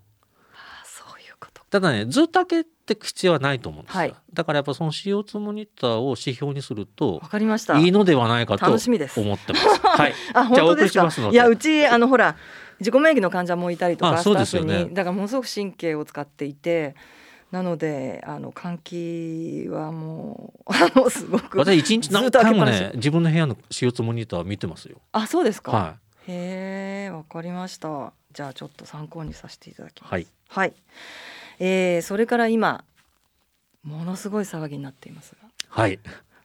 [0.84, 4.14] そういうことただねずっと開けていく必要はないと思うんですよ、はい。
[4.32, 7.78] だからやっぱその CO2 モニターを指標にするとわかりました。
[7.78, 9.20] いいのではないかと思楽しみです。
[9.20, 9.80] ってます。
[9.86, 11.08] はい、あ本当ですか？
[11.30, 12.36] いやうちあのほら
[12.80, 14.84] 自己免疫の患者もいたりとかあスタッフそうですよね。
[14.84, 16.94] にだからものすごく神経を使っていて
[17.50, 18.78] なのであの換
[19.64, 21.58] 気はもうあのすごく。
[21.58, 25.00] 私一日何回もね自分の部屋の CO2 モニター見てますよ。
[25.12, 28.12] あそうですか、はへえわかりました。
[28.32, 30.12] じゃあちょっと参考にさせていただきます。
[30.12, 30.26] はい。
[30.48, 30.72] はい、
[31.60, 32.84] えー、それから今
[33.84, 36.00] ものすごい騒ぎになっていますがはい、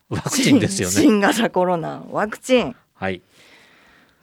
[0.09, 0.93] ワクチンですよね。
[0.93, 3.21] 新型コロナワクチンはい。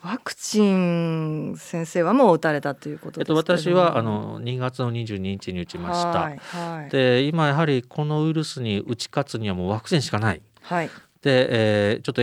[0.03, 6.09] ワクチン先生はもう打たれたということえっと、私はあの2月の22日に打ちました。
[6.09, 10.43] はいはいで今やはりこのウイルスに打ち勝つにはもうワクチンしかない。
[10.63, 10.91] はい
[11.23, 12.23] で、えーちょっと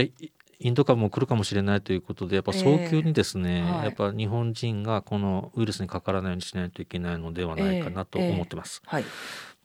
[0.60, 3.84] イインド株も来るかもしれないということでやっぱ早急にですね、えーはい。
[3.86, 8.82] やっぱ日本人がこのウイルスにかからないようにしないといけないのではないかなと思ってます。
[8.84, 9.04] はい。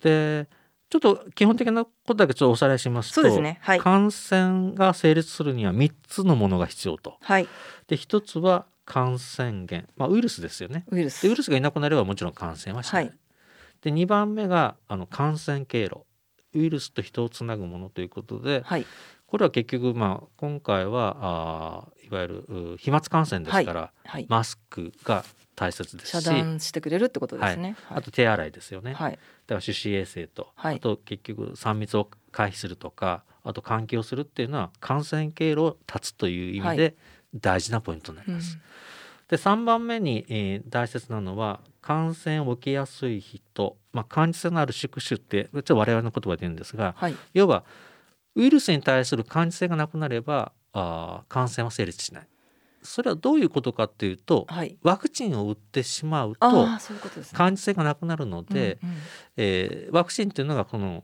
[0.02, 0.48] で
[0.90, 3.60] ちょっと基本的なことだけちょっとおさらいしますとね。
[3.62, 3.80] はい。
[3.80, 7.18] 感染が成立するには3つのものが必要と。
[7.22, 7.48] はい。
[7.88, 10.86] で1つは感染源、まあ、ウイルスですよね。
[10.90, 11.24] ウイルス。
[11.24, 13.06] でウイルスがいなくなればもちろん感染はしない。
[13.06, 13.18] はい。
[13.82, 16.06] で2番目があの感染経路。
[16.54, 18.86] ウイルスと人をつなぐものということで、はい
[19.28, 29.22] これは結局、まあ、今回はあいわゆる飛沫感染ですから、はいはい、マスクが大切ですし遮断してくれるってことですね、はい、あと手洗いですよね、はい、だか
[29.56, 36.96] ら手指衛生と、あと結局3密を回避するとかあと換気をするっていうのは感染経路を断つという意味で
[37.34, 38.56] 大事なポイントになります。
[38.56, 38.62] うん、
[39.30, 46.96] で3番目に、えー、大切なのは感染を受けやすい人、まあ、感受性のある宿主ってちょっと我々の言葉で言うんですが、
[47.34, 47.64] 要は
[48.36, 52.28] ウイルスに対する感受性がなくなればあ感染は成立しない。
[52.86, 56.68] それはどういうことかっていうと、はい、ワクチンを打ってしまうと
[57.34, 58.96] 感受性がなくなるので、うんうん、
[59.38, 61.04] えー、ワクチンっていうのがこの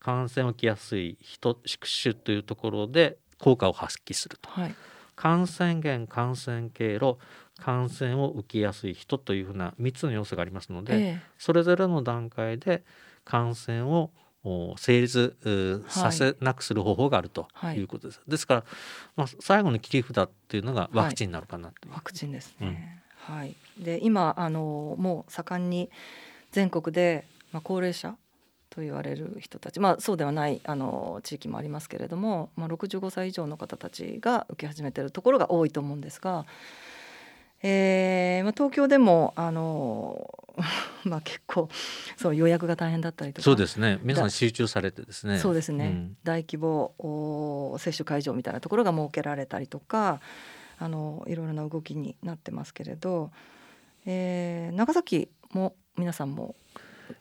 [0.00, 4.74] 感染を受けやすい人宿主というところで効果を発揮すると、はい、
[5.14, 7.18] 感染源感染経路
[7.58, 12.82] 感染を受けやすい人というふうな3つの要素がありますので、ええ、それぞれの段階で
[13.24, 14.10] 感染を
[14.76, 18.16] 成立させなくする方法があるということです。
[18.18, 18.64] はい、ですから、
[19.16, 23.02] まあ、最後の切り札っていうのがワクチンになるかなと、はい、ワクチンですね。
[23.28, 23.54] うん、はい。
[23.78, 25.90] で今あのもう盛んに
[26.50, 28.16] 全国で、まあ、高齢者
[28.68, 36.46] と言われる人たち、まあ、そうではないあの地域もありますけれども、まあ、65歳以上の方たちが受け始めているところが多いと思うんですが、
[37.62, 40.38] えーまあ、東京でもあの
[41.04, 41.68] まあ結構
[42.16, 43.44] そう予約が大変だったりとか。
[43.44, 43.98] そうですね。
[44.02, 45.38] 皆さん集中されてですね。
[45.38, 50.20] そうですね、うん、大規模接種会場みたいなところが設けられたりとか
[50.78, 53.30] あのいろいろな動きになってますけれど、
[54.04, 56.56] えー、長崎も皆さんも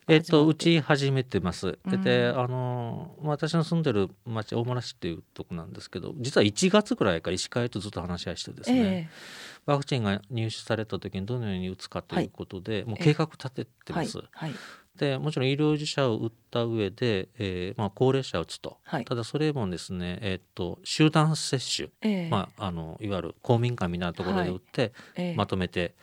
[0.08, 1.78] えっと、うち始めてます。
[1.86, 14.18] うん、であの私の住んでる町大村市っていうとこなんですけど実は1月ぐらいから医師会とずっと話し合いしてですね、えー、ワクチンが入手された時にどのように打つかということで、はい、もう計画立ててます。
[14.18, 14.28] はい。
[14.32, 14.54] はい、
[14.98, 24.94] でもちろん医療従事者を打った上で、えーまあ、高齢者を打つと、ただそれもですね、えー、っと集団接種、えー、まあ、あのいわゆる公民館みたいなところで打って、
[25.36, 25.96] まとめて。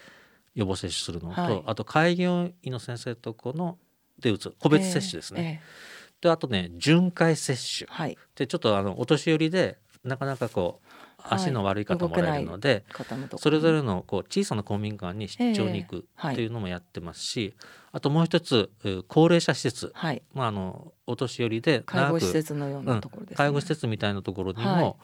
[0.59, 3.79] 予防接種するのと、はい、あと開業医の先生とこの
[4.19, 4.53] で打つ。
[4.59, 5.63] 個別接種ですね。
[5.63, 10.87] えー、であとね巡回接種、はい、でちょっとあのお年寄りでなかなかこう
[11.19, 17.55] 足の悪い方もらえるので、はい、それぞれのこう小さな公民館に出張に行くっていうのもやってますし、
[17.91, 18.71] あともう一つ
[19.09, 24.99] 高齢者施設、はい、まあ、あのお年寄りで介護施設のようなところ介護施設みたいなところにも、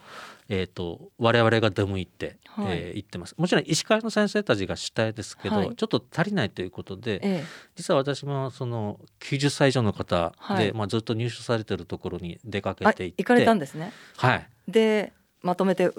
[0.49, 3.35] えーと、我々が出向いて、はい、えー、行ってます。
[3.37, 7.43] もちろん医師会の先生たちが主体ですけど、はい、ちょっと足りないということで、ええ、
[7.75, 13.91] 実は私もその90歳以上の方で、はい、まあ、ずっと入所されてるところに出かけていって行かれたんですね。
[14.17, 15.13] はい、で
[15.45, 15.91] まとめて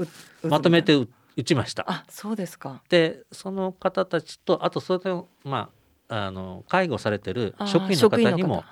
[0.43, 0.95] まとめて
[1.37, 1.85] 打ちました。
[1.89, 2.83] あそうですか。
[2.89, 5.71] でその方たちとあとそれでま
[6.09, 8.65] ああの介護されてる職員の方にも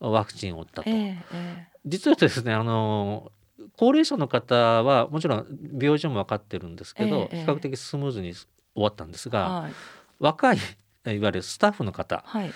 [0.00, 0.88] ワクチンを打ったと。
[0.88, 3.30] えーえー、実はですねあの
[3.76, 5.46] 高齢者の方はもちろん
[5.78, 9.72] 病状も分かってるんですけど、え比較的スムーズに終わったんですが、はい、
[10.18, 10.62] 若いいわ
[11.04, 12.52] ゆるスタッフの方、はい、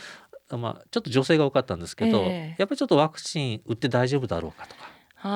[0.57, 2.55] まあ、ちょっと女性が多かったんですけど、え。
[2.59, 4.92] やっぱりちょっとワクチン打って大丈夫だろうかとか。
[5.23, 5.29] 不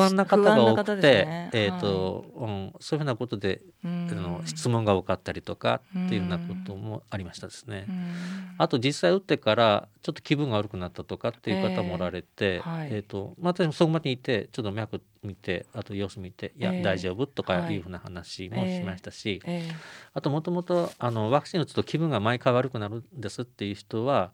[0.00, 7.86] 安な方が多くて、ね、えーと、はい、うん、そういうふうなことで、あの質問が多かったりとかっていうようなこともありましたですね。
[8.56, 19.74] あと実際打ってからちょっと気分が悪くなったとかっていう方もおられて、えー、はい、えーとまあ、私もそこまでいてちょっと脈見てあと様子見て「いや、えー、大丈夫」とかいうふうな話もしましたし、えーえー、
[20.14, 24.30] あともともとワクチン打つと気分が毎回悪くなるんですっていう人は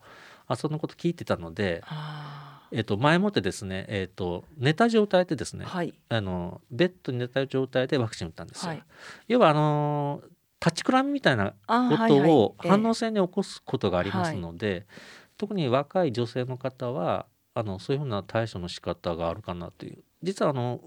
[0.47, 1.83] あそのこと聞いてたので。
[2.73, 8.71] えっと、前もってですね、えっと、寝た状態でですね、はい、あのベッドに寝た状態でワクチン打ったんですよ。
[8.71, 8.83] はい、
[9.29, 10.23] 要はあの
[10.65, 14.75] 立ちくらみみたいなことを反応性に起こすことがありますので、はい。
[14.77, 14.87] はい、
[15.37, 20.03] 特に若い女性の方はあのそういうふうな対処の仕方があるかなという。
[20.23, 20.81] 実はあの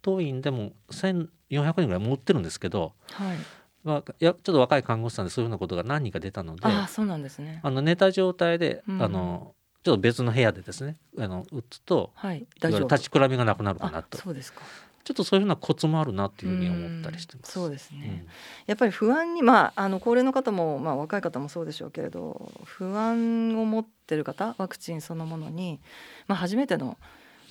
[0.00, 3.36] 当院でも1400人ぐらい持ってるんですけど、はい。
[3.82, 7.60] まあ、やちょっと若い看護師さんでそういうようなことが何人か出たのであそうなんですね。
[7.62, 9.54] あの寝た状態で、うん、あの
[9.86, 14.18] ちょっと別の部屋でですねあの打つと、はい、立ちくらみがなくなるかなと。
[14.18, 14.62] そうですか。
[15.04, 17.52] ちょっとそういうふうなコツもあるなというふうに思ったりしてます。
[17.52, 18.28] そうですね、うん、
[18.66, 25.78] やっぱり不安にまああの高齢の方もまあ若い方もそうでしょうけれど不安を持ってる方ワクチンそのものに
[26.26, 26.98] まあ初めての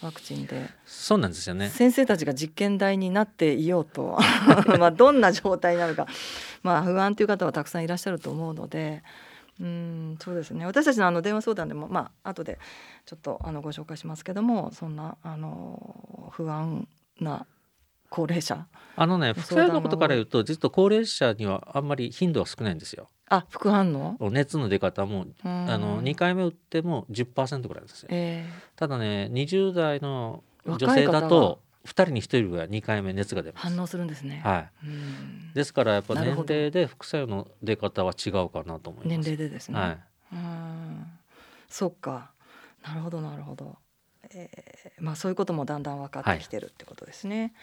[0.02, 1.70] ワクチンでそうなんですよね。
[1.70, 4.20] 先生たちが実験台になっていようと
[4.78, 6.08] まあどんな状態になるか
[6.62, 9.02] まあ不安という方はたくさんいらっしゃると思うので
[9.60, 10.66] うんそうですね。
[10.66, 12.60] 私たちのあの電話相談でもまあ後で
[13.06, 16.88] ちょっとあのご紹介しますけどもそんなあの不安
[17.20, 17.46] な
[18.10, 18.68] 高齢者。
[18.98, 23.10] あのね副作用のことから言うと実は高齢者にはあんまり頻度は少ないんですよ。
[23.28, 24.18] あ副反応？
[24.30, 33.68] 熱の出方もあの2回目打っても10%ぐらいですよ、えー、ただね20代の女性だと2人に1人は2回目熱が出ます。
[33.68, 34.42] 反応するんですね。
[34.44, 34.88] はい。
[34.88, 35.54] うん。
[35.54, 39.08] ですからやっぱ年齢で副作用の出方は違うかなと思います。
[39.08, 39.98] 年齢でですね、はい。
[40.34, 41.06] うん。
[41.70, 42.32] そっか。
[42.86, 43.78] なるほどなるほど、
[44.34, 47.54] えーまあそういうこともだんだん分かってきてるってことですね。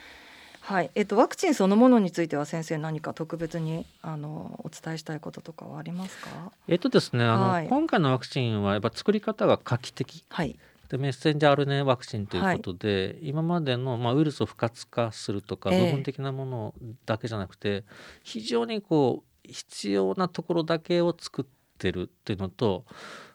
[0.60, 6.52] はい、えっとワクチンそのものについては先生何か特別にあのお伝えしたいこととかはありますか？
[6.68, 7.68] えっとですねあの、はい。
[7.68, 10.24] 今回のワクチンはやっぱ作り方が画期的。
[10.28, 10.56] はい
[10.92, 15.86] でメッセンジャー RNA ワクチンということで、今までの、まあ、ウイルスを不活化するとかええ。
[15.86, 16.74] 部分的なもの
[17.06, 17.84] だけじゃなくて、
[18.22, 21.44] 非常にこう必要なところだけを作っ
[21.78, 22.84] てるっていうのと、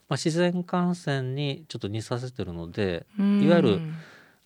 [0.08, 3.42] まあ、自然感染にちょっと似させてるのでうん。
[3.42, 3.82] いわゆる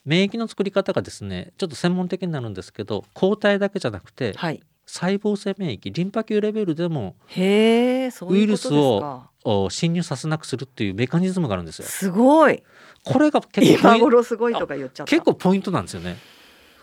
[0.05, 4.64] 免疫の作り方がですねちょっと専門的になるんですけど抗体だけじゃなくて、はい。
[4.86, 7.18] 細胞性免疫リンパ球レベルでも
[8.32, 11.86] ウイルスいうことですを侵入させなくするっていうメカニズムがあるんですよ。
[11.88, 12.64] すごい
[13.04, 16.18] これが結構今頃すごいとか言っちゃった結構ポイントなんですよね。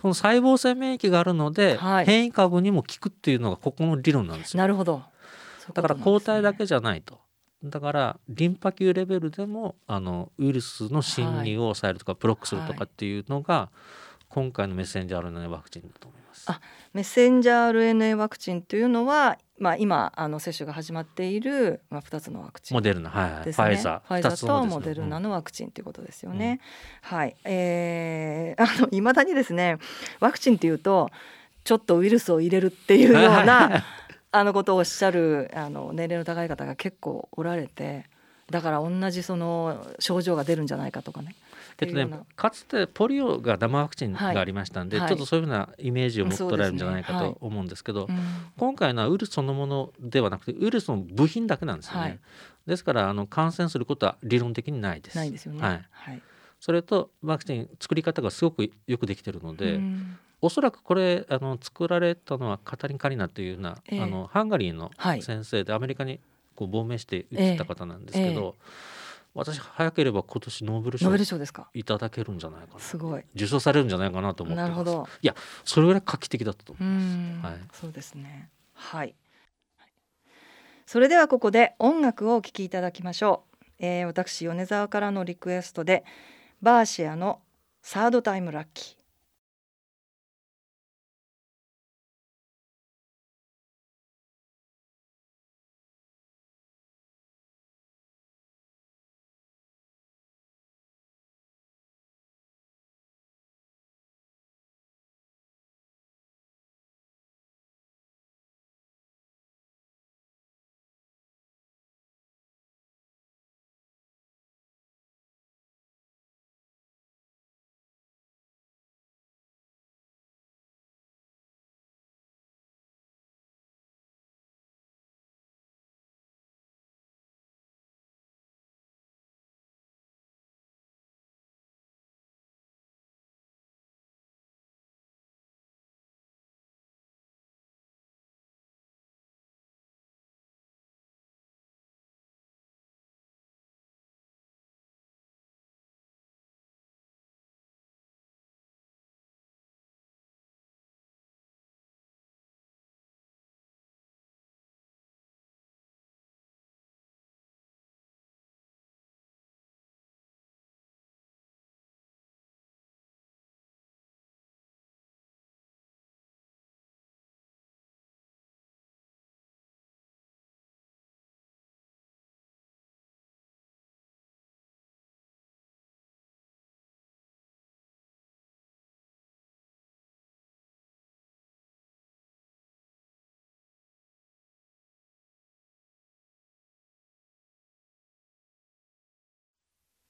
[0.03, 4.59] この細胞性免疫があるので、はい変異株にも効くっていうのがここの理論なんですよ。
[4.59, 5.03] なるほど
[5.75, 7.19] だから抗体だけじゃないと。
[7.65, 13.71] だからリンパ球レベルでもあのウイルスの侵入を抑えるとか、ブロックするとかっていうのが、
[14.29, 16.45] 今回のメッセンジャー RNA ワクチンだと思います。
[16.51, 16.61] あ
[16.93, 23.45] メッセンジャー RNA ワクチンというのは、まあ、今あの接種が始まっている、まあ、2つのワクチンモデルナはいはい。
[23.45, 23.67] ですね。
[23.67, 26.61] ファイザーファイザーとモデルナのワクチンということですよね。
[27.03, 29.79] はい、えー、 あの未だにですね
[30.21, 31.11] ワクチンっていうと
[31.65, 33.85] ちょっとウイルスを入れるっていうような
[34.31, 38.07] あのことをおっしゃるあの年齢の高い方が結構おられて
[38.51, 41.35] だから同じその症状が出るんじゃないかとかね。
[41.81, 45.09] えっとねかつてポリオが生ワクチンがありましたんで、はい。
[45.09, 48.18] ちょっとそういうふうなイメージを持っておられるんじゃないかと思うんですけど、うん。
[48.57, 52.01] 今回のはウイルスそのものではなくてウイルスの部品だけなんですよね。
[52.01, 52.18] はい。
[52.66, 55.16] ですからあの感染することは理論的にないです。
[55.16, 55.61] ないですよね。
[55.61, 56.22] はい、はい。
[56.61, 60.18] それとワクチン作り方がすごくよくできてるので、うん。
[60.41, 64.01] おそらくこれあの作られたのはカタリン・カリナというような、ええ。
[64.01, 65.22] あのハンガリーのはい。
[65.22, 66.18] 先生でアメリカに
[66.57, 68.64] こう亡命して打ってた方なんですけど、え
[69.39, 71.68] 私早ければ今年ノーベル賞ノーベル賞ですか？
[71.72, 73.24] いただけるんじゃないかなすごい。
[73.34, 75.09] 受賞されるんじゃないかなと思ってなるほど。
[75.22, 75.34] いや
[75.64, 78.51] それぐらい画期的だったと思ういます、ん、はい、そうですね。
[78.74, 79.14] はい。
[80.86, 83.64] それではここで音楽をお聴きいただきましょう。
[83.78, 86.05] えー、私米沢からのリクエストで
[86.61, 87.41] バーシアの
[87.82, 88.97] サードタイムラッキー。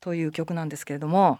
[0.09, 1.39] という曲なんですけれども、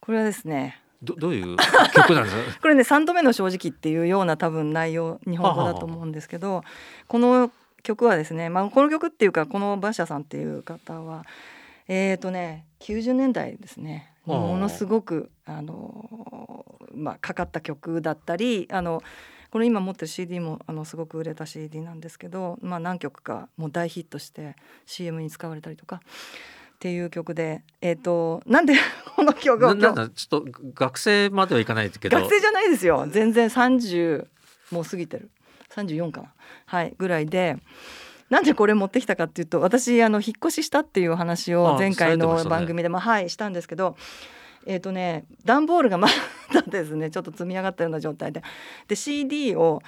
[0.00, 0.80] これはですね。
[1.00, 1.56] どどういう
[1.94, 2.58] 曲なんですか？
[2.60, 6.64] これね3度目の正直っていうような多分内容日本語だと思うんですけど
[7.06, 7.52] この
[7.84, 11.24] 曲はですね、まあ、この曲っていうかこの馬車さんっていう方は
[11.86, 16.66] えーとね90年代ですねものすごくあの、
[16.96, 19.00] まあ、かかった曲だったりあの
[19.52, 26.00] この今持ってる CD もあのすごく売れた CD なんですけど、まあ、何曲かもう大ヒットして CM に使われたりとか
[26.78, 28.74] っていう曲で、えー、となんで
[29.16, 32.16] この曲をちょっと学生まではいかないけど。
[32.16, 33.04] 学生じゃないですよ。
[33.10, 34.26] 全然30
[34.70, 35.28] もう過ぎてる。
[35.74, 36.32] 34かな。
[36.66, 37.56] はいぐらいで
[38.30, 43.96] なんでこれ持ってきたかっていうと私あの引っ越ししたっていう話を前回の番組でもはいしたんですけど
[44.64, 46.06] えっ、とね段ボールがま
[46.52, 48.42] だですねちょっと積み上がったような状態で。
[48.86, 49.82] で CD を、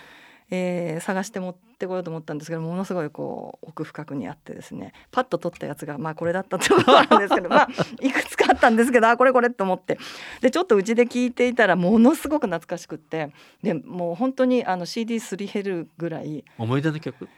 [0.50, 4.92] えー探して持ってこようと思ったんですけどものすごいこう奥深くにあってですね。
[5.10, 7.68] パッと取ったやつがまあこれだったってことなんですけど まあ
[8.00, 9.98] いくつかあったんですけどあこれこれと思って。
[10.40, 13.30] でちょっとうちで聞いていたらものすごく懐かしくって。
[13.62, 16.44] でもう本当にあの CD すり減るぐらい。
[16.58, 17.28] 思い出の曲？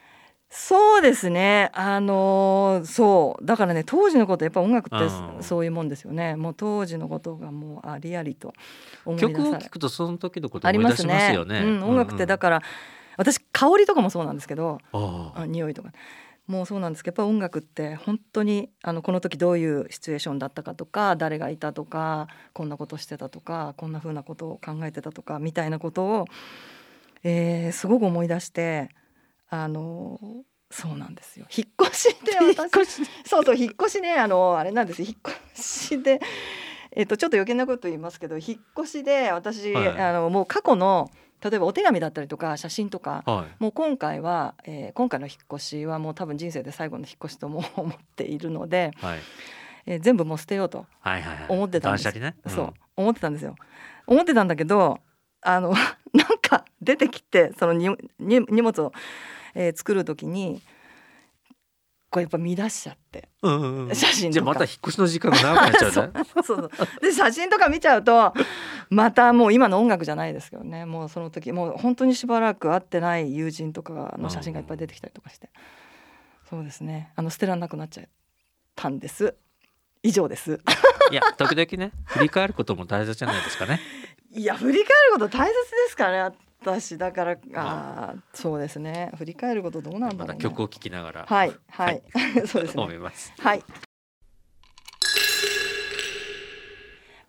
[0.55, 1.71] そうですね。
[1.73, 3.45] あのーそう。
[3.45, 6.35] だからね当時のことやっぱ音楽ってうんそういうもんですよね。
[6.35, 8.53] もう当時のことがもうありありと
[9.03, 11.25] 思い出され曲を聴くとその時のこと思い出しりますね。
[11.25, 11.59] ますよね。
[11.59, 12.61] うん、音楽ってだから、
[13.17, 14.79] 私香りとかもそうなんですけど
[15.47, 15.91] 匂いとか。
[16.45, 26.25] もうそうなんですけどやっぱ音楽って本当にあのこの時どういうシチュエーションだったかとか誰がいたとかこんなことしてたとかこんな風なことを考えてたとかみたいなことを、
[27.23, 28.89] えーすごく思い出して
[29.49, 30.19] あの
[30.69, 31.45] そうなんですよ。
[31.55, 35.07] 引っ越しで私そうそう引っ越しねあのあれなんですよ。
[35.07, 35.17] 引っ
[35.53, 36.19] 越しで。
[36.91, 39.87] えっとちょっと余計なこと言いますけど引っ越しで私、はい。
[39.97, 41.09] あのもう過去の
[41.43, 43.63] 例えばお手紙だったりとか写真とか、はい。
[43.63, 49.19] もう今回は、えー今回の引っ越しはもう多分人生で最後の引っ越しとも思っているので、はい。
[49.85, 51.45] えー全部もう捨てようとはいはいはい。
[51.49, 52.03] 思ってたんです。
[52.05, 52.37] 断捨離ね。
[52.47, 52.49] ん。
[52.49, 53.55] そう思ってたんですよ。
[54.07, 54.99] 思ってたんだけど
[55.41, 55.73] あの
[56.13, 57.89] なんか出てきてそのに
[58.19, 58.93] に荷物を、
[59.55, 60.61] えー作る時に
[62.13, 63.27] これやっぱ見出しちゃって。
[63.41, 63.95] うんうんうん。
[63.95, 66.23] 写真じゃあまた引っ越しの時間が長くなっちゃうね。
[66.35, 66.69] そうそう。
[67.01, 68.35] で写真とか見ちゃうと
[68.91, 70.85] またもう今の音楽じゃないですけどね。
[70.85, 75.49] もうその時もう本当にしばらく会ってない友人とかの写真がいっぱい出てきたりとかして。
[76.47, 77.11] そうですね。
[77.15, 78.05] あの捨てられなくなっちゃっ
[78.75, 79.33] たんです。
[80.03, 80.61] 以上です。
[81.09, 83.79] いや時々ね振り返ることも大切じゃないですかね。
[84.29, 85.55] いや振り返ること大切で
[85.89, 88.13] すからね私だからあ。
[88.15, 89.11] ーそうですね。
[89.17, 91.25] 振り返ることどうなんだろう、ね、曲を聴きながら。
[91.27, 92.01] はいはい、
[92.47, 92.83] そうですね。
[92.83, 93.33] 思います。
[93.37, 93.63] はい。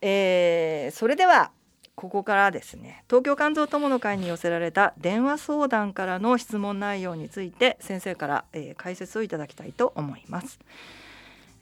[0.01, 1.51] えーそれでは
[1.97, 3.05] ここからですね。
[3.09, 10.59] 東京肝臓友の会に寄せられた電話相談からの質問内容について先生から、えー解説をいただきたいと思います。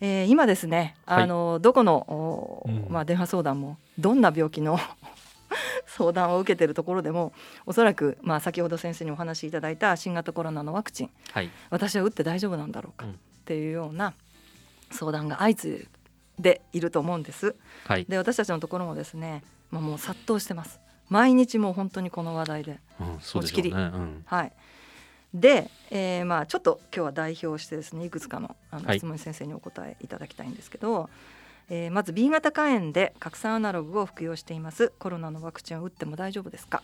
[0.00, 2.86] えー今ですねあの、どこの、おうん。
[2.88, 4.78] まあ、電話相談もどんな病気の
[5.86, 7.32] 相談を受けているところでも
[7.66, 11.50] おそらく、まあ、先ほど先生にお話しいただいた新型コロナのワクチンはい。
[11.70, 14.14] 私は打って大丈夫なんだろうかうんっていうような
[14.90, 15.88] 相談が相次い
[16.38, 17.56] でいると思うんです。
[17.86, 18.04] はい。
[18.08, 20.80] で私たちのところもですね、まあ、もう殺到してます。
[21.08, 22.78] 毎日もう本当にこの話題で。
[23.20, 24.22] 持ちきりうん。
[24.26, 24.52] はい。
[25.34, 31.08] で、えーまあちょっと今日は代表してですねいくつかのあのはい質問に先生にお答えいただきたいんですけど、
[31.70, 34.92] えーまず B 型肝炎で拡散アナログを服用しています。
[34.98, 36.82] コロナのワクチンを打っても大丈夫ですか？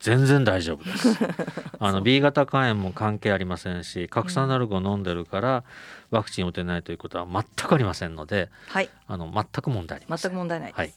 [0.00, 1.08] 全然大丈夫です。
[1.80, 5.64] あの B 型肝炎も関係ありませんし、核酸アナログを飲んでるから
[6.10, 8.88] ワクチンを打てないということは全くありませんので、はい。
[9.08, 10.30] あの全く問題ありません。
[10.30, 10.94] 全く問題ないです、はい。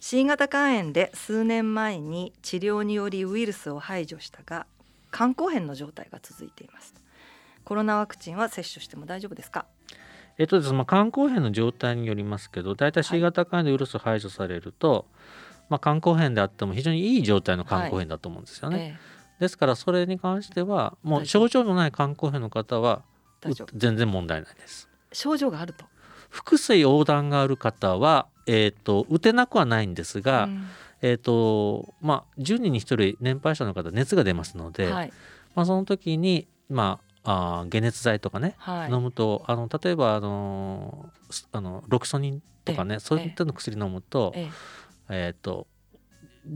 [0.00, 4.66] C 型肝炎で数年前に治療によりウイルスを排除したが
[5.12, 6.94] 肝硬変の状態が続いています。
[7.64, 9.66] コロナワクチンは接種しても大丈夫ですか？
[10.38, 15.06] えっとですね、まあ、肝硬変の状態によりますけど、大体 C 型肝炎でウイルスを排除されると、
[15.68, 18.98] まあ、肝硬変であっても非常にいい状態の肝硬変だと思うんですよね。
[19.14, 23.02] えですからそれに関してはもう症状のない肝硬変の方は
[23.74, 24.88] 全然問題ないです。
[25.10, 25.84] え症状があると。
[26.30, 30.66] 腹水横断がある方は、えー、と打てなくはないんですが、うん。
[31.00, 35.12] えーとまあ、10人に1人年配者の方熱が出ますので、はい。
[35.54, 38.90] まあ、その時に、まあ、あー解熱剤とかね、はい。
[38.90, 43.00] 飲むとあの例えばあのすあのロキソニンとかね、ええ。
[43.00, 44.48] そういったの薬飲むと,、え
[45.10, 45.34] え。
[45.38, 45.66] ー、と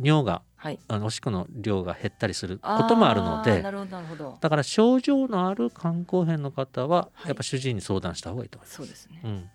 [0.03, 0.79] 尿がはい。
[0.89, 4.39] あのおしっこの量が減ったりすることもあるのでーなるほどなるほど。
[4.41, 7.29] だから症状のある肝硬変の方ははい。
[7.29, 8.77] やっぱ主治医に相談した方がいいと思います。
[8.77, 9.21] そうですね。
[9.25, 9.51] うん。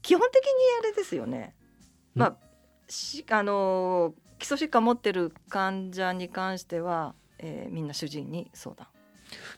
[0.00, 0.50] 基本的に
[0.80, 1.54] あれですよね。
[2.14, 2.36] まあ
[2.88, 8.88] しあのー基礎疾患持ってる患者に関しては、えーみんな主治医に相談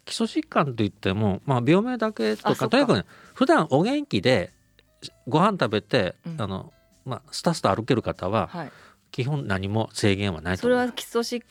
[0.05, 2.95] 基礎疾患といっても、まあ、病名だけとかかとにか。
[2.95, 3.05] くね
[3.35, 4.53] 普段お元気で
[5.27, 6.41] ご飯食べて、うん。
[6.41, 6.72] あの
[7.05, 8.72] まあ、スタスタ歩ける方ははい。
[9.11, 11.43] 基本何も制限はないとそれは基礎疾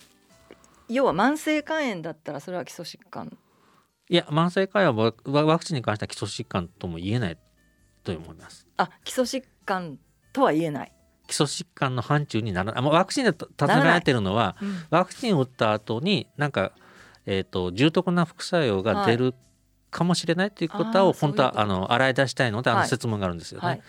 [0.90, 3.38] 要は慢性肝炎だったらそれは基礎疾患。
[4.10, 7.38] いや慢性肝炎はワワクチンに関しては基礎疾患とも言えない
[8.04, 8.68] と思います。
[8.76, 9.98] あ基礎疾患
[10.34, 10.92] とは言えない、
[11.28, 14.84] 基礎疾患の範疇にならない、まあ、ワクチンで尋ねられてるのはうん。
[14.90, 16.74] ワクチンを打った後になんか、
[17.26, 19.34] えー、と重篤な副作用が出る
[19.92, 22.84] かもしれないということを本当はあの洗い出したいのであはい。
[22.84, 23.68] の説問があるんですよね。
[23.68, 23.82] はい。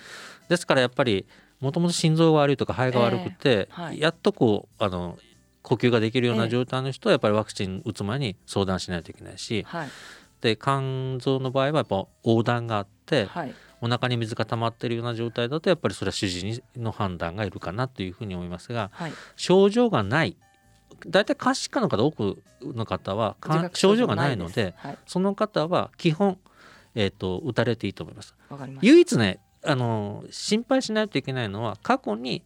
[0.48, 1.26] ですからやっぱり
[1.60, 4.00] もともと心臓が悪いとか肺が悪くて、えーはい。
[4.00, 5.18] やっとこうあの
[5.62, 9.88] 呼吸ができるようええな状態の人はやっぱりワクチン打つ前に相談しないといけないし、はい。
[10.40, 13.54] で肝臓の場合はやっぱ横断があって、はい
[13.84, 20.38] お腹に水が溜まっているような状態だとやっぱりそれは主治医の判断がいるかなというふうに思いますが、はい、症状がない
[21.06, 23.36] 大体下肢科の方多くの方は
[23.74, 26.38] 症状がないので、はい、その方は基本、
[26.94, 28.34] えーと、打たれていいと思います。
[28.80, 32.42] 唯一ねあの心配しないといけないのは過去に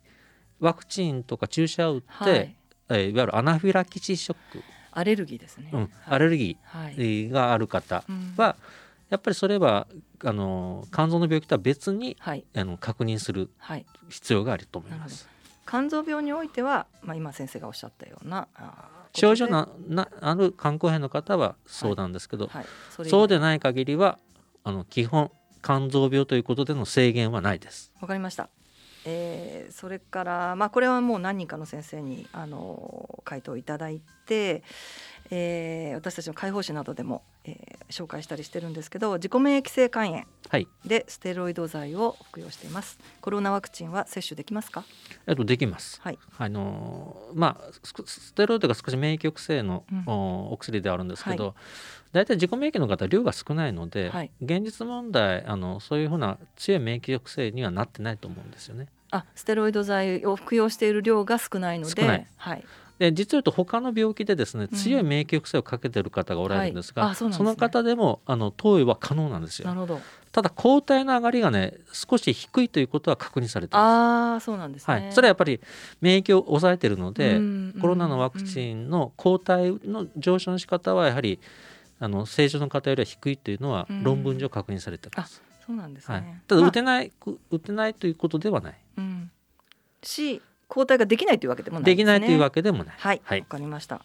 [0.61, 2.57] ワクチンとか注射を打って、はい、
[2.91, 4.63] えー、いわゆるアナフィラキシーショック。
[4.93, 8.03] アレルギーですね、うん、アレルギーがある方
[8.37, 8.57] は、
[9.11, 9.87] やっぱりそれは
[10.25, 13.51] あの肝臓の病気とは別に、はい、あの確認する
[14.09, 15.29] 必要があると思います。
[15.69, 18.49] 肝臓病においては、まあ、今先生がおっしゃったような
[19.13, 24.19] 症状のなある肝硬変の方はそうなんですけど、はいはい、そそうでない限りは
[24.65, 25.31] あの基本
[25.63, 27.93] 肝臓病ということでの制限はないです。
[28.01, 28.49] わかりました。
[29.05, 34.63] えー、それから、まあ、これはもう何人かの先生にあの回答いただいて、
[35.31, 40.25] えー、私たちの解放誌などでも、えー、紹介したりしてるんですけど自己免疫性肝炎
[40.85, 44.85] でステロイド剤を服用しています、コロナワクチンは接種できますか？
[45.27, 47.73] えっとできます、はい、あのまあ
[48.07, 51.55] ステロイドが少し免疫抑制の、うん、お薬であるんですけど、はい。
[52.11, 58.87] 大体自己免疫の方量が少ないので、はい、現実問題あのそういうふうな強い免疫抑制にはなってないと思うんですよね。
[59.11, 62.65] あステロイド剤を服用している量が少ないので、はい、
[62.99, 67.17] で実は言うと他の病気でですね強い免疫抑制をかけている方がおられるんですが、うんはい。
[67.17, 69.69] そすね、その方でもあの投与は可能なんですよ。
[69.69, 70.01] なるほど。
[70.33, 74.45] ただ抗体の上がりがね少し低いということは確認されてます。
[74.45, 75.61] あそうなんです、ね、はい、それはやっぱり
[76.01, 77.41] 免疫を抑えているので、
[77.81, 81.41] コロナのワクチンの抗体の上昇の仕方はやはり
[82.01, 85.43] あの正常の方よりは低いというのは論文上確認されてます。
[85.67, 88.75] そうなんですね、はい、ただ打てない、まあ、打てないということではない。
[88.97, 89.31] うん、
[90.03, 92.95] し抗体ができないというわけでもないで、ね,、きないというわけでもない。
[92.97, 94.03] はい、わ、はい、かりました。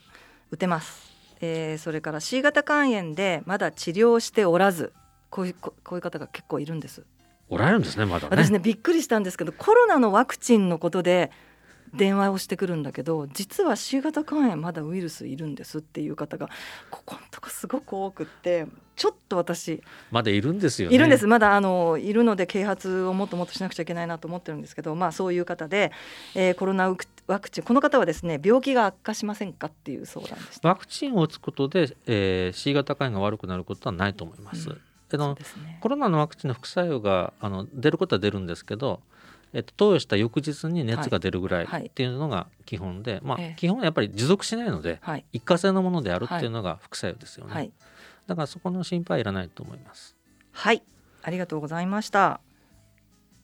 [0.50, 1.14] 打てます。
[1.42, 4.94] えー、それから C 型肝炎でまだ治療しておらず
[5.30, 7.06] こういうこういう方が結構いるんです。
[7.50, 11.32] おられるんですねまだ、ね、私ねびっくりしたんですけどコロナのワクチンのことで
[11.94, 16.50] 電話をしてくるんだけど実は C 型肝炎まだウイルスいるんですっていう方が
[16.90, 18.66] ここのとこすごく多くって
[18.96, 19.82] ちょっと私。
[20.12, 21.28] まだいるんですよ、ね、いるんです。
[21.28, 25.92] まだあのいるので啓発をもっともっとしなくちゃいけないなと思ってるんですけどまあそういう方で、
[26.36, 26.96] えー、コロナ
[27.28, 30.68] ワクチンこの方はですね病気が悪化しませんかっていう相談でした。
[30.68, 34.70] ワクチンを打つことで、えー、C 型肝炎が悪くなることはないと思います。
[34.70, 34.82] うん。
[35.14, 39.02] あの、ね、コロナのワクチンの副作用があの出ることは出るんですけど
[39.54, 47.72] えっと、投与した翌日に熱が出るぐらいっていうのが基本で、はい、まあ、基本はやっぱり持続しないので、はい、一過性のものであるっていうのが副作用ですよね、はい、
[48.28, 50.16] だからそこの心配いらないと思います。
[50.52, 50.84] はい。
[51.22, 52.42] ありがとうございました。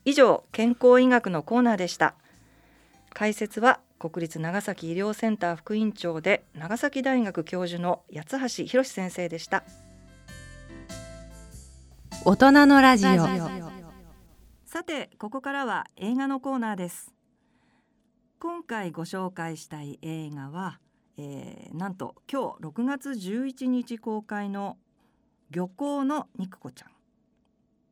[0.06, 2.16] 以上健康医学のコーナーでした。
[3.14, 9.64] 解説は国立長崎医療センター副院長で長崎大学教授の八橋博先生でした。
[12.26, 13.80] 大人のラジオ。
[14.66, 17.14] さてここからは映画のコーナーです。
[18.40, 20.80] 今回ご紹介したい映画は、
[21.22, 24.78] えー、なんと今日6月11日公開の
[25.52, 26.92] 漁港の肉子ちゃん。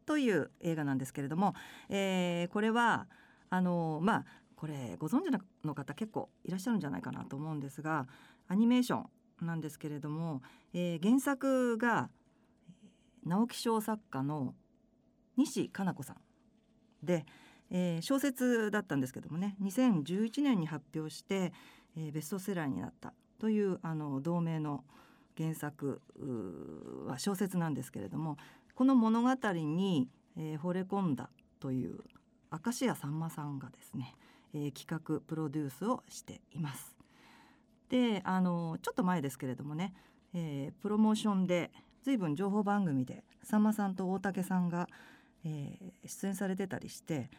[0.06, 1.54] という映画なんですけれども、
[1.90, 3.08] えー、これは
[3.50, 4.26] あのまあ
[4.56, 8.08] これご存知の方結構いらっしゃるんじゃないかなと思うんですが
[8.48, 9.04] アニメーショ
[9.44, 10.42] ンなんですけれども、
[10.74, 12.10] えー、原作が
[13.26, 14.56] 直木賞作家の
[15.36, 16.16] 西加奈子さん。
[17.04, 17.26] で、
[17.70, 21.52] えー、小説だったんですけどもね2011年に発表して、
[21.98, 24.84] えー、ベストセラーになったというあの同名の
[25.38, 26.02] 原作
[27.08, 28.38] は小説なんですけれども
[28.74, 31.30] この物語に、えー、惚れ込んだ
[31.60, 32.00] という
[32.52, 34.16] 明石家さんまさんがですね、
[34.54, 36.96] えー、企画プロデュースをしています。
[37.90, 39.94] であのちょっと前ですけれどもね、
[40.34, 41.72] えー、プロモーションで
[42.04, 44.88] 随分情報番組でさんまさんと大竹さんが
[45.46, 47.30] えー、出演されてたりして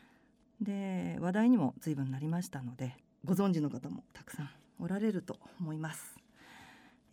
[0.61, 6.17] で話題にも随分なりましたのでご存知の方もたくさんおられると思います。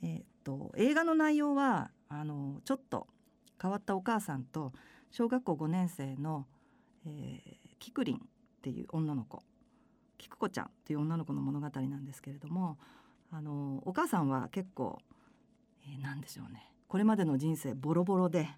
[0.03, 3.07] えー、っと映画の内容はあのちょっと
[3.61, 4.73] 変わったお母さんと
[5.11, 6.45] 小学校5年生の、
[7.05, 7.41] えー、
[7.79, 8.19] キクリンっ
[8.61, 9.41] ていう女の子
[10.17, 12.77] キクコちゃんっていう女の子の物語なんですけれども
[13.31, 14.99] あのお母さんは結構、
[15.87, 18.49] えー、何でしょうねこれまでの人生ボロボロで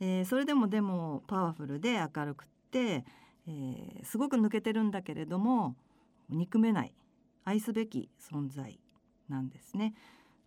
[0.00, 3.04] えー、それでもでもパワフルで明るくって、
[3.48, 5.74] えー、すごく抜けてるんだけれども
[6.28, 6.94] 憎めない
[7.44, 8.80] 愛すべき存在
[9.28, 9.94] なんですね。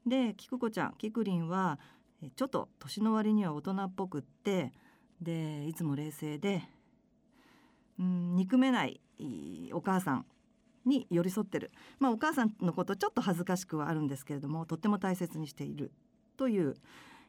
[0.06, 1.80] でキクコちゃんキクリンは
[2.36, 4.74] ちょっと年の割には大人っぽくって
[5.22, 6.64] でいつも冷静で、
[8.00, 9.02] うん、憎めない
[9.74, 10.26] お母さん
[10.86, 15.92] に寄り添ってる、まあ、お母さんのことちょっと恥ずかしくはあるんですけれどもとっても大切にしている
[16.38, 16.76] という、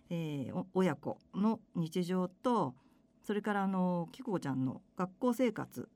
[0.08, 2.74] えー、親子の日常と
[3.22, 5.88] それからあのキコちゃんの学校生活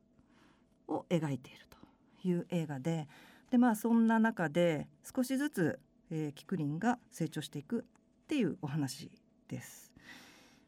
[0.89, 1.79] を描いていると
[2.25, 3.09] いう映画で
[3.51, 5.79] でまあそんな中で少しずつ、
[6.11, 9.11] えー、キクリンが成長していくっていうお話
[9.49, 9.93] です。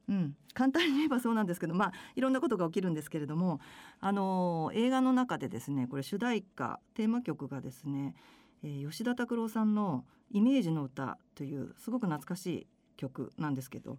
[0.09, 3.61] うん、簡単に言えばそうなんですけど、まあ、いろんなことが起きるんですけれども、
[3.99, 8.15] あのー、映画の中でですねこれ主題歌テーマ曲がですね、
[8.63, 13.99] えー、吉田拓郎さんの「イメージの歌」というすごく懐かしい曲なんですけど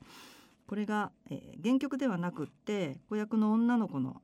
[0.66, 4.22] これが、えー、原曲ではなくって子役の女の子の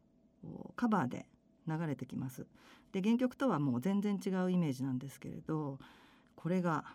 [0.77, 1.25] カバーで
[1.67, 2.45] 流れてきます。
[2.93, 5.79] で原曲とはもう全然違うイメージなんですけれど
[6.35, 6.85] これが、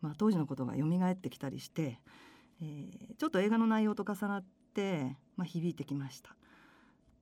[0.00, 2.00] まあ、当時のことが蘇ってきたりして、
[2.62, 4.44] えー、ちょっと映画の内容と重なっ
[4.74, 6.34] て、まあ、響いてきました。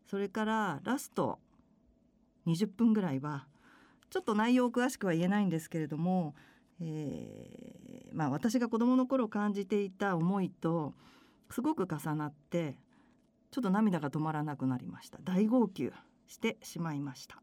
[0.07, 1.39] それからラスト
[2.47, 3.47] 20分ぐらいは
[4.11, 6.35] ちょっと内容を詳しくは言えないんですけれども、
[6.81, 10.95] えー、まあ、私が子どもの頃感じていた思いと
[11.51, 12.79] すごく重なって
[13.51, 15.91] ちょっと涙が止まらなくなりました大号泣
[16.27, 17.43] してしまいました、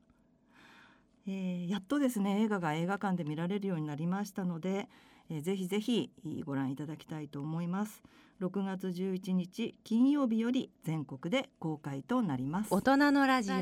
[1.27, 4.87] えー、やっとですね映画が映画館で見られるようになりましたので、
[5.29, 6.11] えー、ぜひぜひ
[6.45, 8.01] ご覧いただきたいと思います。
[8.41, 12.67] 6月11日金曜日より全国で公開となります。
[12.71, 13.55] 大人のラジオ。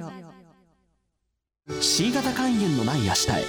[1.79, 3.45] C 型肝炎のない明日へ。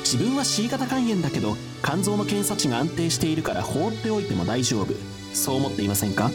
[0.00, 4.94] 自分は C 型肝炎だけど肝臓の検査値が安定しているから放っておいても大丈夫。
[5.34, 6.30] そう思っていませんか？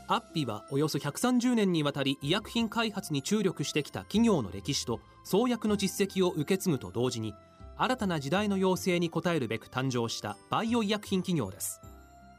[0.08, 7.32] アッピはおよそ130年にわたり医薬品開発に注力してきた企業の歴史と創薬の実績を受け継ぐと同時に
[7.76, 11.80] 新たな時代の要請に応えるべく誕生したバイオ医薬品企業です。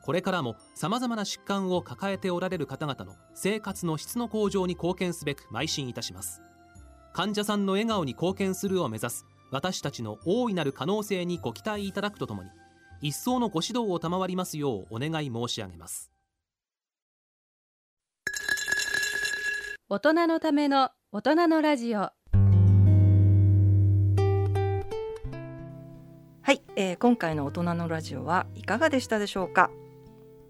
[0.03, 6.41] これからもさまざまな疾患を抱えておられる方々の生活の質の向上に貢献すべく邁進いたします。
[7.13, 12.49] 患者さんの笑顔に貢献するを目指す私たちの大いなる可能性にご期待いただくとともに
[13.01, 16.09] 一層のご指導を賜りますようお願い申し上げます。
[19.89, 21.99] 大人のための大人のラジオ。
[21.99, 22.13] は
[26.53, 29.69] い、えー、今回の大人のラジオはいかがでしたでしょうか？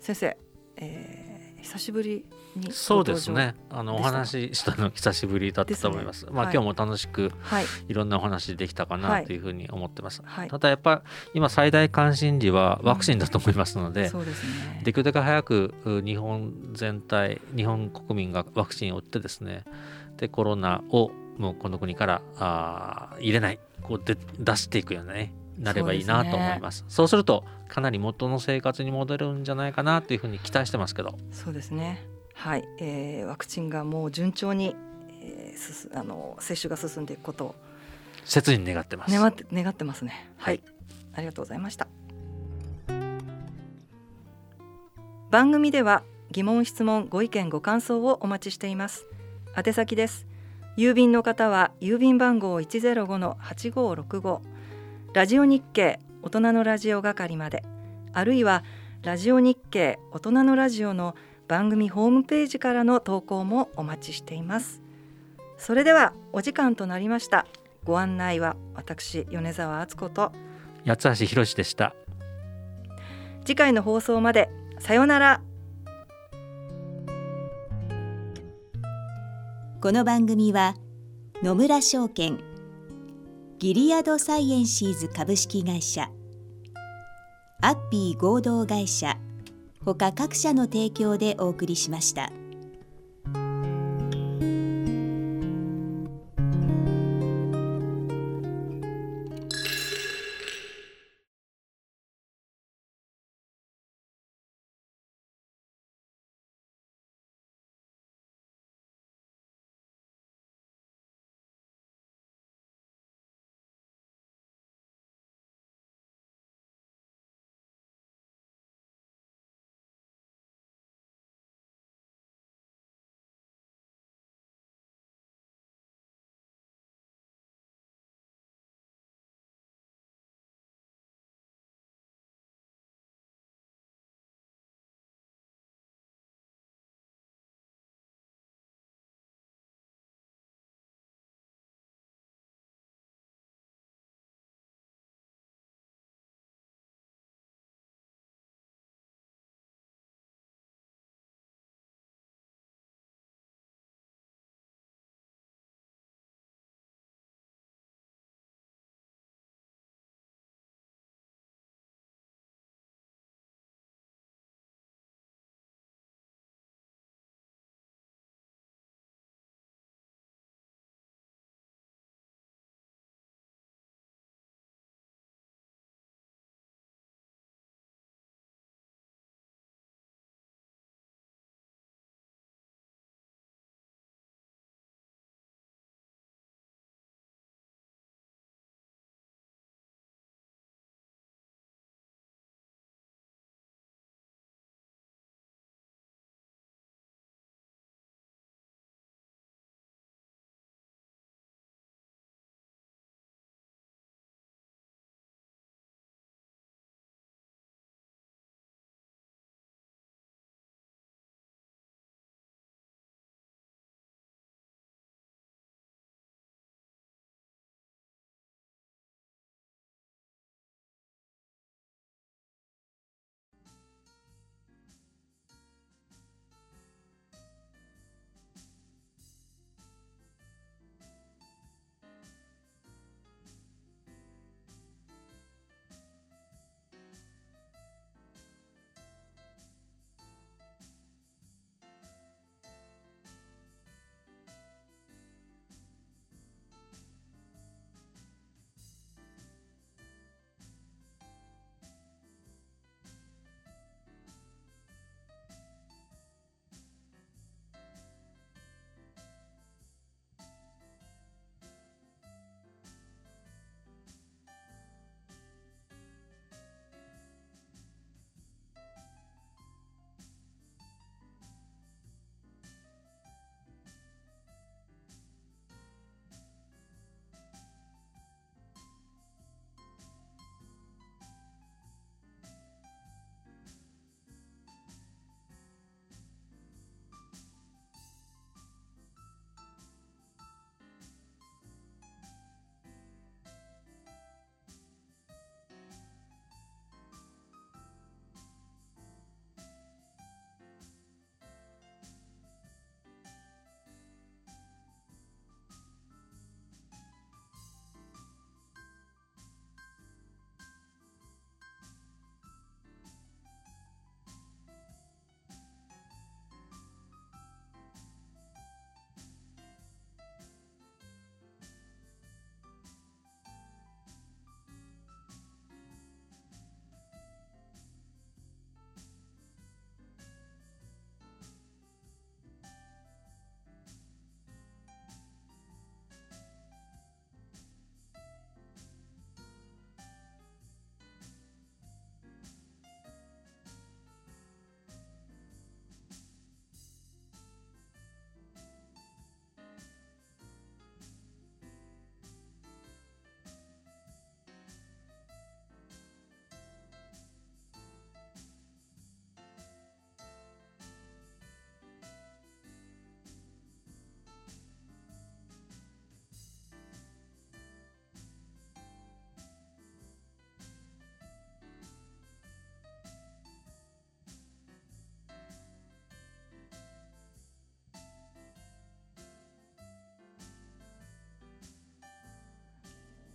[0.01, 0.35] 先生、
[0.77, 2.25] えー、久しぶり
[2.55, 3.55] にそうですね。
[3.69, 15.73] あのお話ししたの久しぶりだったと思います、ね、まあ、はい、今日も楽しく、はい、いろんなお話できたかなというふうに思ってます、はい、ただやっぱ今最大関心事はワクチンだと思いますので、うん、でね、できるだけ早く
[16.03, 19.63] 日本全体日本国民がワクチンを打ってですね
[20.17, 31.17] でコロナをもうこの国からあ入れないこうで出していくよねなればいいなと思います、ね、そうするとかなり元の生活に戻るんじゃないかなというふうに期待してますけど。
[31.31, 32.05] そうですね。
[32.33, 34.75] はい、えー、ワクチンがもう順調に、
[35.21, 37.55] えー、すあの接種が進んでいくことを。
[38.25, 40.63] 切に願ってます願って願ってますね、はい、はい、
[41.13, 41.87] ありがとうございました。
[45.29, 49.05] 番組では疑問質問ご意見ご感想をお待ちしています。
[49.55, 50.27] 宛先です。
[50.77, 54.41] 郵便の方は郵便番号105-8565
[55.13, 57.63] ラジオ日経大人のラジオ係まで。
[58.13, 58.63] あるいは
[59.03, 61.15] ラジオ日経大人のラジオの
[61.49, 64.81] 番組ホームページからの投稿もお待ちしています。
[65.57, 67.45] それではお時間となりました。
[67.83, 70.31] ご案内は私米澤敦子と。
[70.85, 71.93] 八橋博でした。
[73.43, 74.49] 次回の放送まで
[74.79, 75.41] さようなら。
[79.81, 80.75] この番組は
[81.43, 82.39] 野村証券
[83.61, 86.09] ギリアドサイエンシーズ株式会社
[87.61, 89.19] アッピー合同会社
[89.85, 92.31] ほか各社の提供でお送りしました。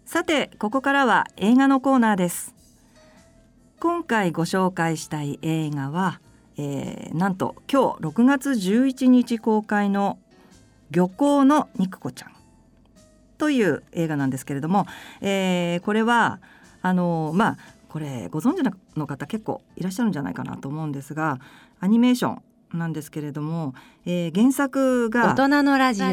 [0.07, 2.55] さてここからは映画のコーナーです。
[3.81, 6.21] 今回ご紹介したい映画は、
[6.57, 10.21] えー、なんと今日6月11日公開の
[10.93, 12.31] 漁港の肉子ちゃん。
[13.37, 14.87] という映画なんですけれども、
[15.23, 16.39] えー、これは
[16.83, 18.63] あのまあこれご存知
[18.97, 21.41] の方結構いらっしゃるんじゃないかなと思うんですが
[21.81, 22.39] アニメーショ
[22.75, 26.07] ンなんですけれども、えー、原作が大人のラジオ。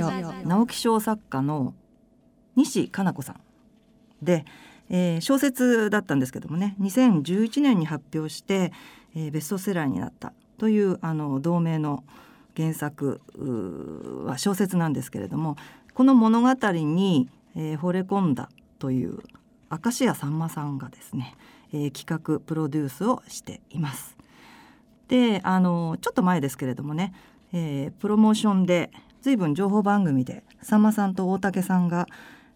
[0.48, 1.76] 直木賞作家の
[2.56, 3.53] 西加奈子さん
[4.24, 4.46] で、
[4.90, 8.72] えー、小説だったんですけどもね2011年に発表して、
[9.16, 12.04] えー、ベストセラーになったというあの同名の
[12.56, 13.22] 原作
[14.26, 15.56] は小説なんですけれども
[15.94, 18.50] この物語に、えー、惚れ込んだ
[18.80, 19.20] という
[19.72, 21.36] 明石家さんまさんがですね、
[21.74, 24.16] えー、企画プロデュースをしています。
[25.08, 27.14] であのちょっと前ですけれどもね、
[27.52, 32.08] えー、プロモーションで随分情報番組でさんまさんと大竹さんが、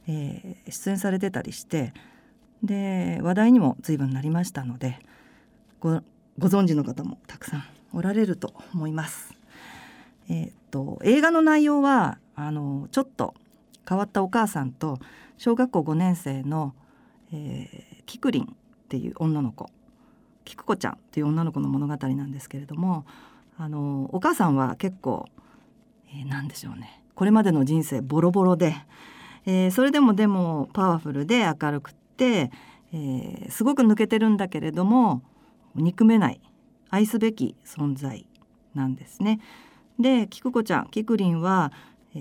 [0.08, 1.93] えー、出演されてたりして
[2.64, 4.99] で話題にも随分なりましたので
[5.80, 6.01] ご
[6.39, 9.34] ご存知の方もたくさんおられると思います。
[10.30, 13.34] えー、っと映画の内容はあのちょっと
[13.88, 14.99] 変わったお母さんと
[15.38, 16.74] 小学校5年生の、
[17.32, 18.47] えー、キクリンっ
[18.89, 19.70] ていう女の子
[20.43, 23.05] キクコちゃんっていう女の子の物語なんですけれども
[23.58, 25.28] あのお母さんは結構、
[26.10, 28.76] えー、何でしょうねこれまでの人生ボロボロで、
[29.48, 32.52] えー、それでもでもパワフルで明るくって、
[32.93, 35.24] えー、すごく抜けてるんだけれども
[35.74, 36.41] 憎めない
[36.89, 38.28] 愛すべき存在
[38.76, 39.39] なんですね。
[40.00, 41.72] でキクコちゃんキクリンは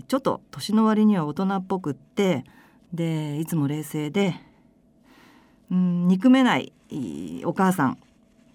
[0.09, 2.45] ちょっと年の割には大人っぽくって
[2.93, 4.35] でいつも冷静で
[5.71, 6.73] うん憎めない
[7.45, 7.99] お母さん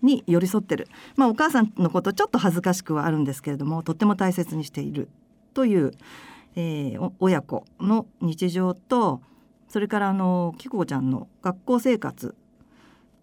[0.01, 5.09] に寄り添ってる、まあ、お母さんのことちょっと恥ずかしくはあるんですけれどもとっても大切にしている
[5.53, 5.91] という、
[6.56, 9.22] えー、親子の日常と
[9.70, 12.36] それからあの紀子ちゃんの学校生活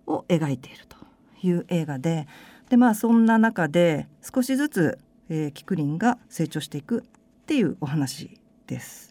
[0.07, 0.97] を描いていると
[1.43, 2.27] いう映画で
[2.71, 4.99] で、まあ、そんな中で少しずつ、
[5.29, 9.08] えー、キクリンが成長していくっていうお話です。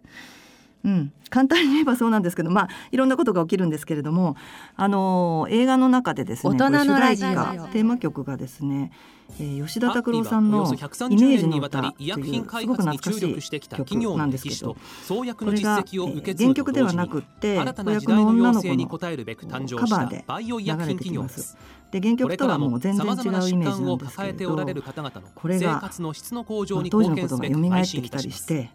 [0.83, 4.35] うん、簡単に言えばそうなんですけど、まあ、いろんなことが起きるんですけれども、
[4.75, 8.91] あの映画の中でですね大人のラジオテーマ曲がですね、
[9.39, 21.57] えー、吉田拓郎さんのイメージの歌というすごく懐かしい曲なんですけどこれが、えー、原曲ではなくって子役の女の子のカバーで流れてきます。
[21.91, 23.13] で原曲とはもう全然違う
[23.49, 24.55] イメージなんですけれど
[25.35, 27.51] これが、まあ、当時のことが蘇
[27.81, 28.71] ってきたりして。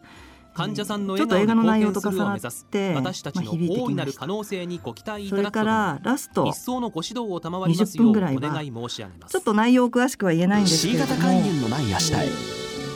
[0.54, 2.40] 患者さんのちょっと映画の内容と重なっ
[2.70, 6.46] て私たちの大いなる可能性にご期待いただくそれからラスト。
[6.46, 9.32] 一層のご指導を賜りますようお願い申し上げます。
[9.32, 11.06] ちょっと内容詳しくは言えないんですけれども。
[11.06, 12.28] C 型肝炎のない足体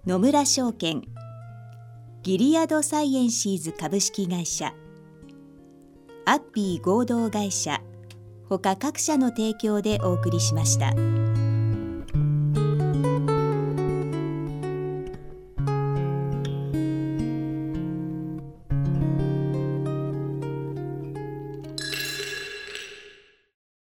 [0.07, 1.05] 野村証券
[2.23, 4.75] ギリアドサイエンシーズ株式会社
[6.27, 7.81] アッピー合同会社
[8.51, 10.93] ほか各社の提供でお送りしました。